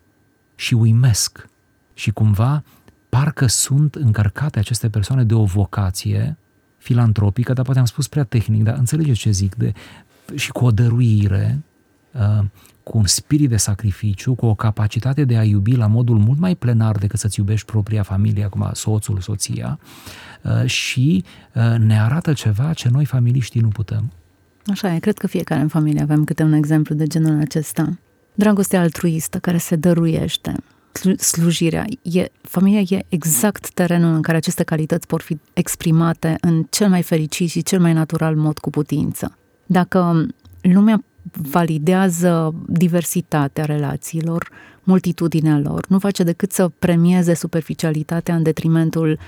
și 0.56 0.74
uimesc 0.74 1.50
și 1.94 2.12
cumva 2.12 2.64
parcă 3.10 3.48
sunt 3.48 3.96
încărcate 3.96 4.60
aceste 4.60 4.90
persoane 4.90 5.24
de 5.24 5.34
o 5.34 5.44
vocație 5.44 6.38
filantropică, 6.78 7.54
dar 7.54 7.66
poate 7.66 7.80
am 7.80 7.86
spus 7.86 8.08
prea 8.08 8.24
tehnic, 8.24 8.64
dar 8.64 8.78
înțelegeți 8.78 9.20
ce 9.20 9.32
zic, 9.32 9.56
de, 9.56 9.74
și 10.36 10.52
cu 10.52 10.66
o 10.66 10.72
dăruire, 10.72 11.64
uh, 12.12 12.46
cu 12.86 12.98
un 12.98 13.06
spirit 13.06 13.50
de 13.50 13.58
sacrificiu, 13.58 14.34
cu 14.34 14.46
o 14.46 14.56
capacitate 14.56 15.24
de 15.24 15.38
a 15.38 15.44
iubi 15.44 15.76
la 15.76 15.88
modul 15.88 16.18
mult 16.18 16.40
mai 16.40 16.56
plenar 16.56 16.98
decât 16.98 17.20
să-ți 17.20 17.40
iubești 17.40 17.66
propria 17.66 18.04
familie, 18.04 18.44
acum 18.44 18.70
soțul, 18.74 19.20
soția, 19.20 19.80
uh, 20.42 20.66
și 20.66 21.24
uh, 21.54 21.76
ne 21.78 22.02
arată 22.02 22.34
ceva 22.34 22.74
ce 22.74 22.90
noi 22.90 23.06
familiștii 23.06 23.62
nu 23.62 23.68
putem. 23.68 24.12
Așa 24.66 24.94
e, 24.94 25.00
cred 25.00 25.18
că 25.18 25.28
fiecare 25.28 25.62
în 25.62 25.68
familie 25.68 26.02
avem 26.02 26.24
câte 26.24 26.44
un 26.44 26.54
exemplu 26.54 26.96
de 26.96 27.08
genul 27.08 27.40
acesta. 27.40 27.98
Dragostea 28.34 28.80
altruistă 28.80 29.38
care 29.38 29.58
se 29.58 29.76
dăruiește, 29.76 30.54
slujirea, 31.18 31.86
e, 32.02 32.26
familia 32.42 32.98
e 32.98 33.06
exact 33.10 33.74
terenul 33.74 34.14
în 34.14 34.22
care 34.22 34.38
aceste 34.38 34.64
calități 34.64 35.08
pot 35.08 35.22
fi 35.22 35.40
exprimate 35.54 36.38
în 36.42 36.66
cel 36.70 36.90
mai 36.90 37.02
fericit 37.02 37.50
și 37.50 37.64
cel 37.64 37.80
mai 37.80 37.94
natural 37.94 38.36
mod 38.36 38.58
cu 38.58 38.70
putință. 38.70 39.38
Dacă 39.66 40.28
lumea 40.62 41.04
validează 41.36 42.56
diversitatea 42.68 43.66
relațiilor, 43.66 44.50
multitudinea 44.84 45.60
lor, 45.60 45.86
nu 45.88 46.00
face 46.00 46.24
decât 46.24 46.52
să 46.52 46.72
premieze 46.80 47.34
superficialitatea 47.34 48.36
în 48.36 48.44
detrimentul 48.44 49.20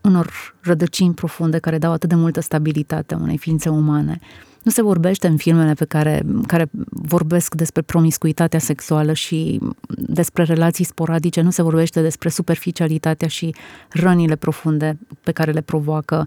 unor 0.00 0.56
rădăcini 0.60 1.14
profunde 1.14 1.58
care 1.58 1.78
dau 1.78 1.92
atât 1.92 2.08
de 2.08 2.14
multă 2.14 2.40
stabilitate 2.40 3.14
unei 3.14 3.38
ființe 3.38 3.68
umane. 3.68 4.18
Nu 4.62 4.70
se 4.70 4.82
vorbește 4.82 5.26
în 5.26 5.36
filmele 5.36 5.72
pe 5.72 5.84
care, 5.84 6.22
care 6.46 6.70
vorbesc 6.88 7.54
despre 7.54 7.82
promiscuitatea 7.82 8.58
sexuală 8.58 9.12
și 9.12 9.60
despre 9.88 10.42
relații 10.42 10.84
sporadice, 10.84 11.40
nu 11.40 11.50
se 11.50 11.62
vorbește 11.62 12.02
despre 12.02 12.28
superficialitatea 12.28 13.28
și 13.28 13.54
rănile 13.88 14.36
profunde 14.36 14.98
pe 15.20 15.32
care 15.32 15.52
le 15.52 15.60
provoacă 15.60 16.26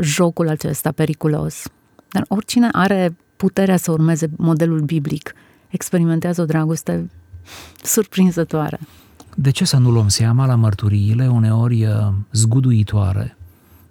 jocul 0.00 0.48
acesta 0.48 0.92
periculos. 0.92 1.64
Dar 2.08 2.24
oricine 2.28 2.68
are 2.72 3.16
puterea 3.36 3.76
să 3.76 3.90
urmeze 3.90 4.30
modelul 4.36 4.80
biblic, 4.80 5.34
experimentează 5.68 6.42
o 6.42 6.44
dragoste 6.44 7.10
surprinzătoare. 7.82 8.78
De 9.34 9.50
ce 9.50 9.64
să 9.64 9.76
nu 9.76 9.90
luăm 9.90 10.08
seama 10.08 10.46
la 10.46 10.54
mărturiile 10.54 11.28
uneori 11.28 11.84
uh, 11.84 12.12
zguduitoare 12.32 13.36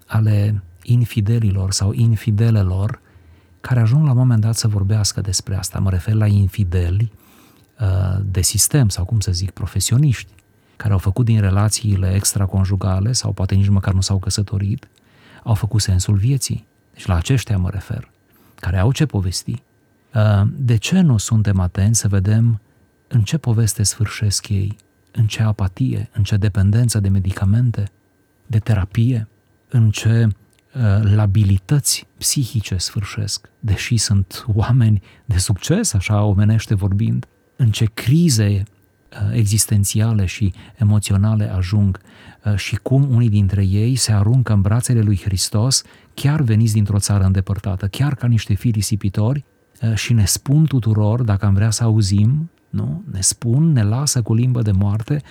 ale 0.05 0.63
infidelilor 0.83 1.71
sau 1.71 1.91
infidelelor 1.91 2.99
care 3.61 3.79
ajung 3.79 4.03
la 4.03 4.11
un 4.11 4.17
moment 4.17 4.41
dat 4.41 4.55
să 4.55 4.67
vorbească 4.67 5.21
despre 5.21 5.55
asta. 5.55 5.79
Mă 5.79 5.89
refer 5.89 6.13
la 6.13 6.27
infideli 6.27 7.11
uh, 7.79 8.21
de 8.25 8.41
sistem 8.41 8.89
sau, 8.89 9.05
cum 9.05 9.19
să 9.19 9.31
zic, 9.31 9.51
profesioniști, 9.51 10.31
care 10.75 10.93
au 10.93 10.99
făcut 10.99 11.25
din 11.25 11.39
relațiile 11.39 12.13
extraconjugale 12.15 13.11
sau 13.11 13.31
poate 13.31 13.55
nici 13.55 13.67
măcar 13.67 13.93
nu 13.93 14.01
s-au 14.01 14.17
căsătorit, 14.17 14.87
au 15.43 15.53
făcut 15.53 15.81
sensul 15.81 16.15
vieții. 16.15 16.67
Deci 16.93 17.05
la 17.05 17.15
aceștia 17.15 17.57
mă 17.57 17.69
refer, 17.69 18.11
care 18.55 18.79
au 18.79 18.91
ce 18.91 19.05
povesti. 19.05 19.61
Uh, 20.13 20.41
de 20.57 20.75
ce 20.75 20.99
nu 20.99 21.17
suntem 21.17 21.59
atenți 21.59 21.99
să 21.99 22.07
vedem 22.07 22.59
în 23.07 23.21
ce 23.21 23.37
poveste 23.37 23.83
sfârșesc 23.83 24.49
ei, 24.49 24.77
în 25.11 25.27
ce 25.27 25.43
apatie, 25.43 26.09
în 26.13 26.23
ce 26.23 26.37
dependență 26.37 26.99
de 26.99 27.09
medicamente, 27.09 27.83
de 28.47 28.59
terapie, 28.59 29.27
în 29.69 29.89
ce 29.89 30.27
Uh, 30.75 30.81
labilități 31.01 32.07
psihice 32.17 32.77
sfârșesc, 32.77 33.49
deși 33.59 33.97
sunt 33.97 34.45
oameni 34.53 35.01
de 35.25 35.37
succes, 35.37 35.93
așa 35.93 36.23
omenește 36.23 36.73
vorbind, 36.73 37.25
în 37.55 37.71
ce 37.71 37.85
crize 37.93 38.47
uh, 38.47 38.74
existențiale 39.33 40.25
și 40.25 40.53
emoționale 40.75 41.53
ajung 41.53 41.99
uh, 42.43 42.55
și 42.55 42.75
cum 42.75 43.07
unii 43.09 43.29
dintre 43.29 43.65
ei 43.65 43.95
se 43.95 44.11
aruncă 44.11 44.53
în 44.53 44.61
brațele 44.61 45.01
lui 45.01 45.21
Hristos, 45.23 45.83
chiar 46.13 46.41
veniți 46.41 46.73
dintr-o 46.73 46.99
țară 46.99 47.23
îndepărtată, 47.23 47.87
chiar 47.87 48.15
ca 48.15 48.27
niște 48.27 48.53
fii 48.53 48.71
risipitori 48.71 49.43
și 49.93 50.13
ne 50.13 50.25
spun 50.25 50.65
tuturor, 50.65 51.21
dacă 51.21 51.45
am 51.45 51.53
vrea 51.53 51.69
să 51.69 51.83
auzim, 51.83 52.49
nu? 52.69 53.03
ne 53.11 53.21
spun, 53.21 53.71
ne 53.71 53.83
lasă 53.83 54.21
cu 54.21 54.33
limbă 54.33 54.61
de 54.61 54.71
moarte, 54.71 55.21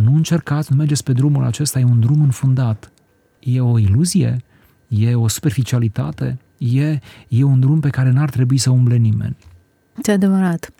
nu 0.00 0.14
încercați, 0.14 0.70
nu 0.70 0.76
mergeți 0.76 1.02
pe 1.02 1.12
drumul 1.12 1.44
acesta, 1.44 1.78
e 1.78 1.84
un 1.84 2.00
drum 2.00 2.22
înfundat. 2.22 2.92
E 3.40 3.60
o 3.60 3.78
iluzie? 3.78 4.42
e 4.90 5.14
o 5.14 5.28
superficialitate, 5.28 6.38
e, 6.58 6.98
e 7.28 7.42
un 7.42 7.60
drum 7.60 7.80
pe 7.80 7.90
care 7.90 8.10
n-ar 8.10 8.30
trebui 8.30 8.58
să 8.58 8.70
umble 8.70 8.96
nimeni. 8.96 9.36
Ce 10.02 10.10
adevărat. 10.10 10.72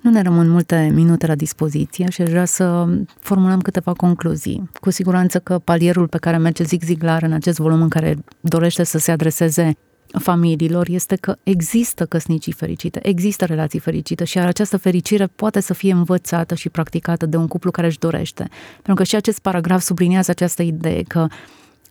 Nu 0.00 0.10
ne 0.10 0.22
rămân 0.22 0.48
multe 0.48 0.90
minute 0.94 1.26
la 1.26 1.34
dispoziție 1.34 2.10
și 2.10 2.22
aș 2.22 2.28
vrea 2.28 2.44
să 2.44 2.88
formulăm 3.20 3.60
câteva 3.60 3.92
concluzii. 3.92 4.70
Cu 4.80 4.90
siguranță 4.90 5.38
că 5.38 5.58
palierul 5.58 6.08
pe 6.08 6.18
care 6.18 6.36
merge 6.36 6.64
Zig 6.64 6.82
Ziglar 6.82 7.22
în 7.22 7.32
acest 7.32 7.58
volum 7.58 7.82
în 7.82 7.88
care 7.88 8.16
dorește 8.40 8.84
să 8.84 8.98
se 8.98 9.10
adreseze 9.10 9.76
familiilor 10.18 10.88
este 10.88 11.16
că 11.16 11.36
există 11.42 12.06
căsnicii 12.06 12.52
fericite, 12.52 13.08
există 13.08 13.44
relații 13.44 13.78
fericite 13.78 14.24
și 14.24 14.38
această 14.38 14.76
fericire 14.76 15.26
poate 15.26 15.60
să 15.60 15.74
fie 15.74 15.92
învățată 15.92 16.54
și 16.54 16.68
practicată 16.68 17.26
de 17.26 17.36
un 17.36 17.46
cuplu 17.46 17.70
care 17.70 17.86
își 17.86 17.98
dorește. 17.98 18.48
Pentru 18.72 18.94
că 18.94 19.02
și 19.04 19.16
acest 19.16 19.38
paragraf 19.38 19.82
subliniază 19.82 20.30
această 20.30 20.62
idee 20.62 21.02
că 21.02 21.26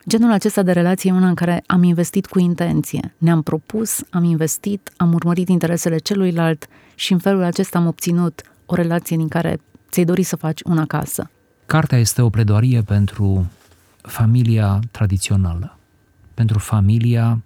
Genul 0.07 0.31
acesta 0.31 0.63
de 0.63 0.71
relație 0.71 1.09
e 1.09 1.13
una 1.13 1.27
în 1.27 1.35
care 1.35 1.63
am 1.65 1.83
investit 1.83 2.25
cu 2.25 2.39
intenție. 2.39 3.13
Ne-am 3.17 3.41
propus, 3.41 4.03
am 4.09 4.23
investit, 4.23 4.91
am 4.97 5.13
urmărit 5.13 5.49
interesele 5.49 5.97
celuilalt 5.97 6.67
și 6.95 7.11
în 7.13 7.19
felul 7.19 7.43
acesta 7.43 7.77
am 7.77 7.87
obținut 7.87 8.41
o 8.65 8.75
relație 8.75 9.17
din 9.17 9.27
care 9.27 9.59
ți-ai 9.89 10.05
dori 10.05 10.23
să 10.23 10.35
faci 10.35 10.61
una 10.63 10.85
casă. 10.85 11.29
Cartea 11.65 11.97
este 11.97 12.21
o 12.21 12.29
pledoarie 12.29 12.81
pentru 12.81 13.51
familia 14.01 14.79
tradițională, 14.91 15.77
pentru 16.33 16.59
familia 16.59 17.41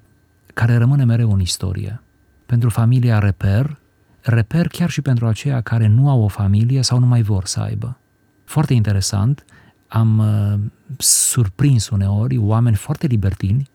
care 0.53 0.75
rămâne 0.75 1.03
mereu 1.03 1.31
în 1.31 1.39
istorie, 1.39 2.01
pentru 2.45 2.69
familia 2.69 3.19
reper, 3.19 3.77
reper 4.21 4.67
chiar 4.67 4.89
și 4.89 5.01
pentru 5.01 5.27
aceia 5.27 5.61
care 5.61 5.87
nu 5.87 6.09
au 6.09 6.21
o 6.21 6.27
familie 6.27 6.81
sau 6.81 6.99
nu 6.99 7.05
mai 7.05 7.21
vor 7.21 7.45
să 7.45 7.59
aibă. 7.59 7.97
Foarte 8.43 8.73
interesant, 8.73 9.45
am 9.95 10.17
uh, 10.17 10.59
surprins 10.97 11.89
uneori 11.89 12.37
oameni 12.37 12.75
foarte 12.75 13.07
libertini 13.07 13.69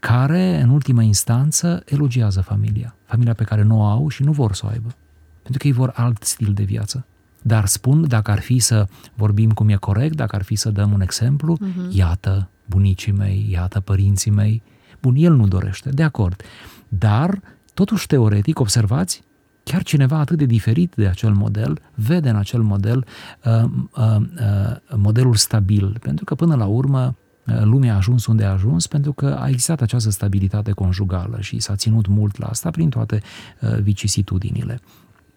care, 0.00 0.60
în 0.60 0.68
ultima 0.68 1.02
instanță, 1.02 1.82
elogiază 1.84 2.40
familia. 2.40 2.94
Familia 3.04 3.34
pe 3.34 3.44
care 3.44 3.62
nu 3.62 3.80
o 3.80 3.84
au 3.84 4.08
și 4.08 4.22
nu 4.22 4.32
vor 4.32 4.54
să 4.54 4.62
o 4.66 4.68
aibă. 4.68 4.94
Pentru 5.42 5.58
că 5.58 5.66
ei 5.66 5.72
vor 5.72 5.92
alt 5.94 6.22
stil 6.22 6.52
de 6.52 6.62
viață. 6.62 7.06
Dar 7.42 7.66
spun, 7.66 8.08
dacă 8.08 8.30
ar 8.30 8.40
fi 8.40 8.58
să 8.58 8.86
vorbim 9.14 9.50
cum 9.50 9.68
e 9.68 9.74
corect, 9.74 10.16
dacă 10.16 10.36
ar 10.36 10.42
fi 10.42 10.54
să 10.54 10.70
dăm 10.70 10.92
un 10.92 11.00
exemplu, 11.00 11.56
uh-huh. 11.56 11.90
iată 11.90 12.48
bunicii 12.66 13.12
mei, 13.12 13.48
iată 13.50 13.80
părinții 13.80 14.30
mei. 14.30 14.62
Bun, 15.00 15.14
el 15.16 15.34
nu 15.34 15.48
dorește, 15.48 15.90
de 15.90 16.02
acord. 16.02 16.42
Dar, 16.88 17.40
totuși, 17.74 18.06
teoretic, 18.06 18.60
observați, 18.60 19.22
chiar 19.64 19.82
cineva 19.82 20.18
atât 20.18 20.38
de 20.38 20.44
diferit 20.44 20.94
de 20.94 21.06
acel 21.06 21.32
model 21.32 21.80
vede 21.94 22.28
în 22.28 22.36
acel 22.36 22.62
model 22.62 23.06
uh, 23.44 23.62
uh, 23.96 24.16
uh, 24.16 24.96
modelul 24.96 25.34
stabil, 25.34 25.96
pentru 26.00 26.24
că 26.24 26.34
până 26.34 26.54
la 26.54 26.66
urmă 26.66 27.16
uh, 27.46 27.62
lumea 27.62 27.92
a 27.92 27.96
ajuns 27.96 28.26
unde 28.26 28.44
a 28.44 28.50
ajuns 28.50 28.86
pentru 28.86 29.12
că 29.12 29.26
a 29.40 29.48
existat 29.48 29.80
această 29.80 30.10
stabilitate 30.10 30.72
conjugală 30.72 31.40
și 31.40 31.58
s-a 31.58 31.76
ținut 31.76 32.06
mult 32.06 32.38
la 32.38 32.46
asta 32.46 32.70
prin 32.70 32.88
toate 32.88 33.22
uh, 33.60 33.78
vicisitudinile. 33.80 34.80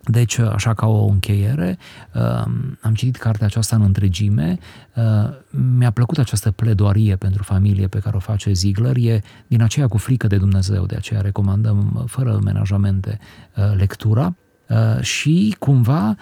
Deci, 0.07 0.37
așa 0.39 0.73
ca 0.73 0.87
o 0.87 1.05
încheiere, 1.05 1.77
um, 2.13 2.77
am 2.81 2.93
citit 2.93 3.15
cartea 3.15 3.45
aceasta 3.45 3.75
în 3.75 3.81
întregime, 3.81 4.57
uh, 4.95 5.03
mi-a 5.77 5.91
plăcut 5.91 6.17
această 6.17 6.51
pledoarie 6.51 7.15
pentru 7.15 7.43
familie 7.43 7.87
pe 7.87 7.99
care 7.99 8.15
o 8.15 8.19
face 8.19 8.51
Ziegler, 8.51 8.95
e 8.95 9.21
din 9.47 9.61
aceea 9.61 9.87
cu 9.87 9.97
frică 9.97 10.27
de 10.27 10.37
Dumnezeu, 10.37 10.85
de 10.85 10.95
aceea 10.95 11.21
recomandăm 11.21 11.91
uh, 11.95 12.03
fără 12.07 12.39
menajamente 12.43 13.19
uh, 13.55 13.63
lectura. 13.77 14.35
Și 14.99 15.55
cumva 15.59 16.15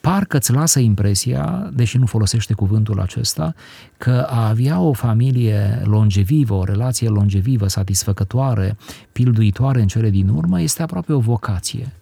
parcă 0.00 0.36
îți 0.36 0.52
lasă 0.52 0.78
impresia, 0.78 1.70
deși 1.72 1.98
nu 1.98 2.06
folosește 2.06 2.54
cuvântul 2.54 3.00
acesta, 3.00 3.54
că 3.96 4.26
a 4.30 4.48
avea 4.48 4.80
o 4.80 4.92
familie 4.92 5.82
longevivă, 5.84 6.54
o 6.54 6.64
relație 6.64 7.08
longevivă, 7.08 7.68
satisfăcătoare, 7.68 8.76
pilduitoare 9.12 9.80
în 9.80 9.86
cele 9.86 10.10
din 10.10 10.28
urmă, 10.28 10.60
este 10.60 10.82
aproape 10.82 11.12
o 11.12 11.18
vocație 11.18 11.92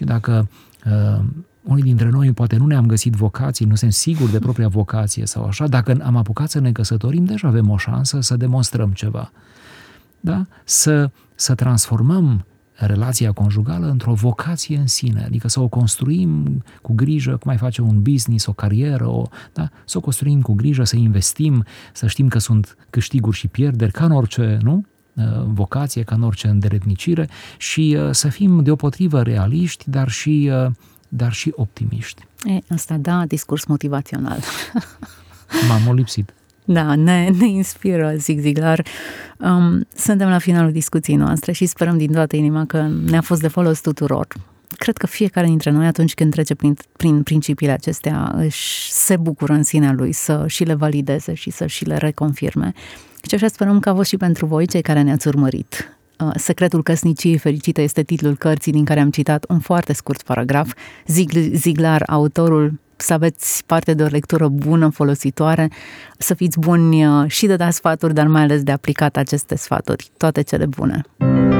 și 0.00 0.06
dacă 0.06 0.48
uh, 0.86 1.24
unii 1.62 1.82
dintre 1.82 2.08
noi 2.08 2.32
poate 2.32 2.56
nu 2.56 2.66
ne-am 2.66 2.86
găsit 2.86 3.12
vocații, 3.12 3.66
nu 3.66 3.74
suntem 3.74 3.90
siguri 3.90 4.32
de 4.32 4.38
propria 4.38 4.68
vocație 4.68 5.26
sau 5.26 5.44
așa, 5.44 5.66
dacă 5.66 5.96
am 6.02 6.16
apucat 6.16 6.50
să 6.50 6.60
ne 6.60 6.72
căsătorim, 6.72 7.24
deja 7.24 7.48
avem 7.48 7.70
o 7.70 7.76
șansă 7.76 8.20
să 8.20 8.36
demonstrăm 8.36 8.90
ceva. 8.90 9.32
Da? 10.20 10.46
Să, 10.64 11.10
să 11.34 11.54
transformăm 11.54 12.44
relația 12.74 13.32
conjugală 13.32 13.90
într-o 13.90 14.12
vocație 14.12 14.76
în 14.76 14.86
sine, 14.86 15.22
adică 15.24 15.48
să 15.48 15.60
o 15.60 15.68
construim 15.68 16.62
cu 16.82 16.92
grijă, 16.92 17.30
cum 17.30 17.42
mai 17.44 17.56
face 17.56 17.82
un 17.82 18.02
business, 18.02 18.46
o 18.46 18.52
carieră, 18.52 19.06
o, 19.06 19.28
da? 19.52 19.68
să 19.84 19.98
o 19.98 20.00
construim 20.00 20.40
cu 20.40 20.52
grijă, 20.52 20.84
să 20.84 20.96
investim, 20.96 21.64
să 21.92 22.06
știm 22.06 22.28
că 22.28 22.38
sunt 22.38 22.76
câștiguri 22.90 23.36
și 23.36 23.48
pierderi, 23.48 23.92
ca 23.92 24.04
în 24.04 24.12
orice, 24.12 24.58
nu? 24.62 24.86
Uh, 25.20 25.42
vocație, 25.46 26.02
ca 26.02 26.14
în 26.14 26.22
orice 26.22 26.46
îndeletnicire 26.46 27.28
și 27.56 27.96
uh, 27.98 28.08
să 28.10 28.28
fim 28.28 28.62
deopotrivă 28.62 29.22
realiști, 29.22 29.84
dar 29.90 30.08
și, 30.08 30.50
uh, 30.52 30.70
dar 31.08 31.32
și 31.32 31.52
optimiști. 31.54 32.26
E, 32.44 32.58
asta 32.74 32.96
da, 32.96 33.24
discurs 33.26 33.64
motivațional. 33.64 34.38
M-am 35.68 35.94
lipsit. 35.94 36.34
Da, 36.64 36.94
ne, 36.94 37.28
ne 37.38 37.46
inspiră 37.46 38.14
Zig 38.16 38.40
Ziglar. 38.40 38.86
Um, 39.38 39.86
suntem 39.94 40.28
la 40.28 40.38
finalul 40.38 40.72
discuției 40.72 41.16
noastre 41.16 41.52
și 41.52 41.66
sperăm 41.66 41.96
din 41.96 42.12
toată 42.12 42.36
inima 42.36 42.66
că 42.66 42.88
ne-a 43.06 43.20
fost 43.20 43.40
de 43.40 43.48
folos 43.48 43.80
tuturor. 43.80 44.26
Cred 44.76 44.96
că 44.96 45.06
fiecare 45.06 45.46
dintre 45.46 45.70
noi, 45.70 45.86
atunci 45.86 46.14
când 46.14 46.32
trece 46.32 46.54
prin, 46.54 46.76
prin 46.96 47.22
principiile 47.22 47.72
acestea, 47.72 48.32
își 48.36 48.90
se 48.90 49.16
bucură 49.16 49.52
în 49.52 49.62
sinea 49.62 49.92
lui 49.92 50.12
să 50.12 50.44
și 50.46 50.64
le 50.64 50.74
valideze 50.74 51.34
și 51.34 51.50
să 51.50 51.66
și 51.66 51.84
le 51.84 51.96
reconfirme. 51.96 52.72
Și 53.28 53.34
așa 53.34 53.48
sperăm 53.48 53.80
că 53.80 53.88
a 53.88 53.94
fost 53.94 54.08
și 54.08 54.16
pentru 54.16 54.46
voi, 54.46 54.66
cei 54.66 54.82
care 54.82 55.02
ne-ați 55.02 55.28
urmărit. 55.28 55.98
Uh, 56.18 56.30
Secretul 56.34 56.82
căsniciei 56.82 57.38
fericite 57.38 57.82
este 57.82 58.02
titlul 58.02 58.36
cărții 58.36 58.72
din 58.72 58.84
care 58.84 59.00
am 59.00 59.10
citat 59.10 59.44
un 59.48 59.58
foarte 59.58 59.92
scurt 59.92 60.22
paragraf. 60.22 60.74
Ziglar, 61.52 62.02
autorul, 62.06 62.72
să 62.96 63.12
aveți 63.12 63.62
parte 63.66 63.94
de 63.94 64.02
o 64.02 64.06
lectură 64.06 64.48
bună, 64.48 64.88
folositoare, 64.88 65.70
să 66.18 66.34
fiți 66.34 66.58
buni 66.58 67.06
uh, 67.06 67.30
și 67.30 67.46
de 67.46 67.56
dat 67.56 67.72
sfaturi, 67.72 68.14
dar 68.14 68.26
mai 68.26 68.42
ales 68.42 68.62
de 68.62 68.72
aplicat 68.72 69.16
aceste 69.16 69.56
sfaturi. 69.56 70.10
Toate 70.16 70.42
cele 70.42 70.66
bune! 70.66 71.02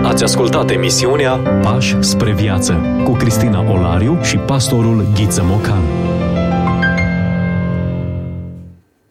Ați 0.03 0.23
ascultat 0.23 0.70
emisiunea 0.70 1.33
Pași 1.37 1.96
spre 2.01 2.33
viață 2.33 2.81
cu 3.05 3.12
Cristina 3.12 3.70
Olariu 3.73 4.23
și 4.23 4.37
pastorul 4.37 5.07
Ghiță 5.14 5.42
Mocan. 5.44 5.83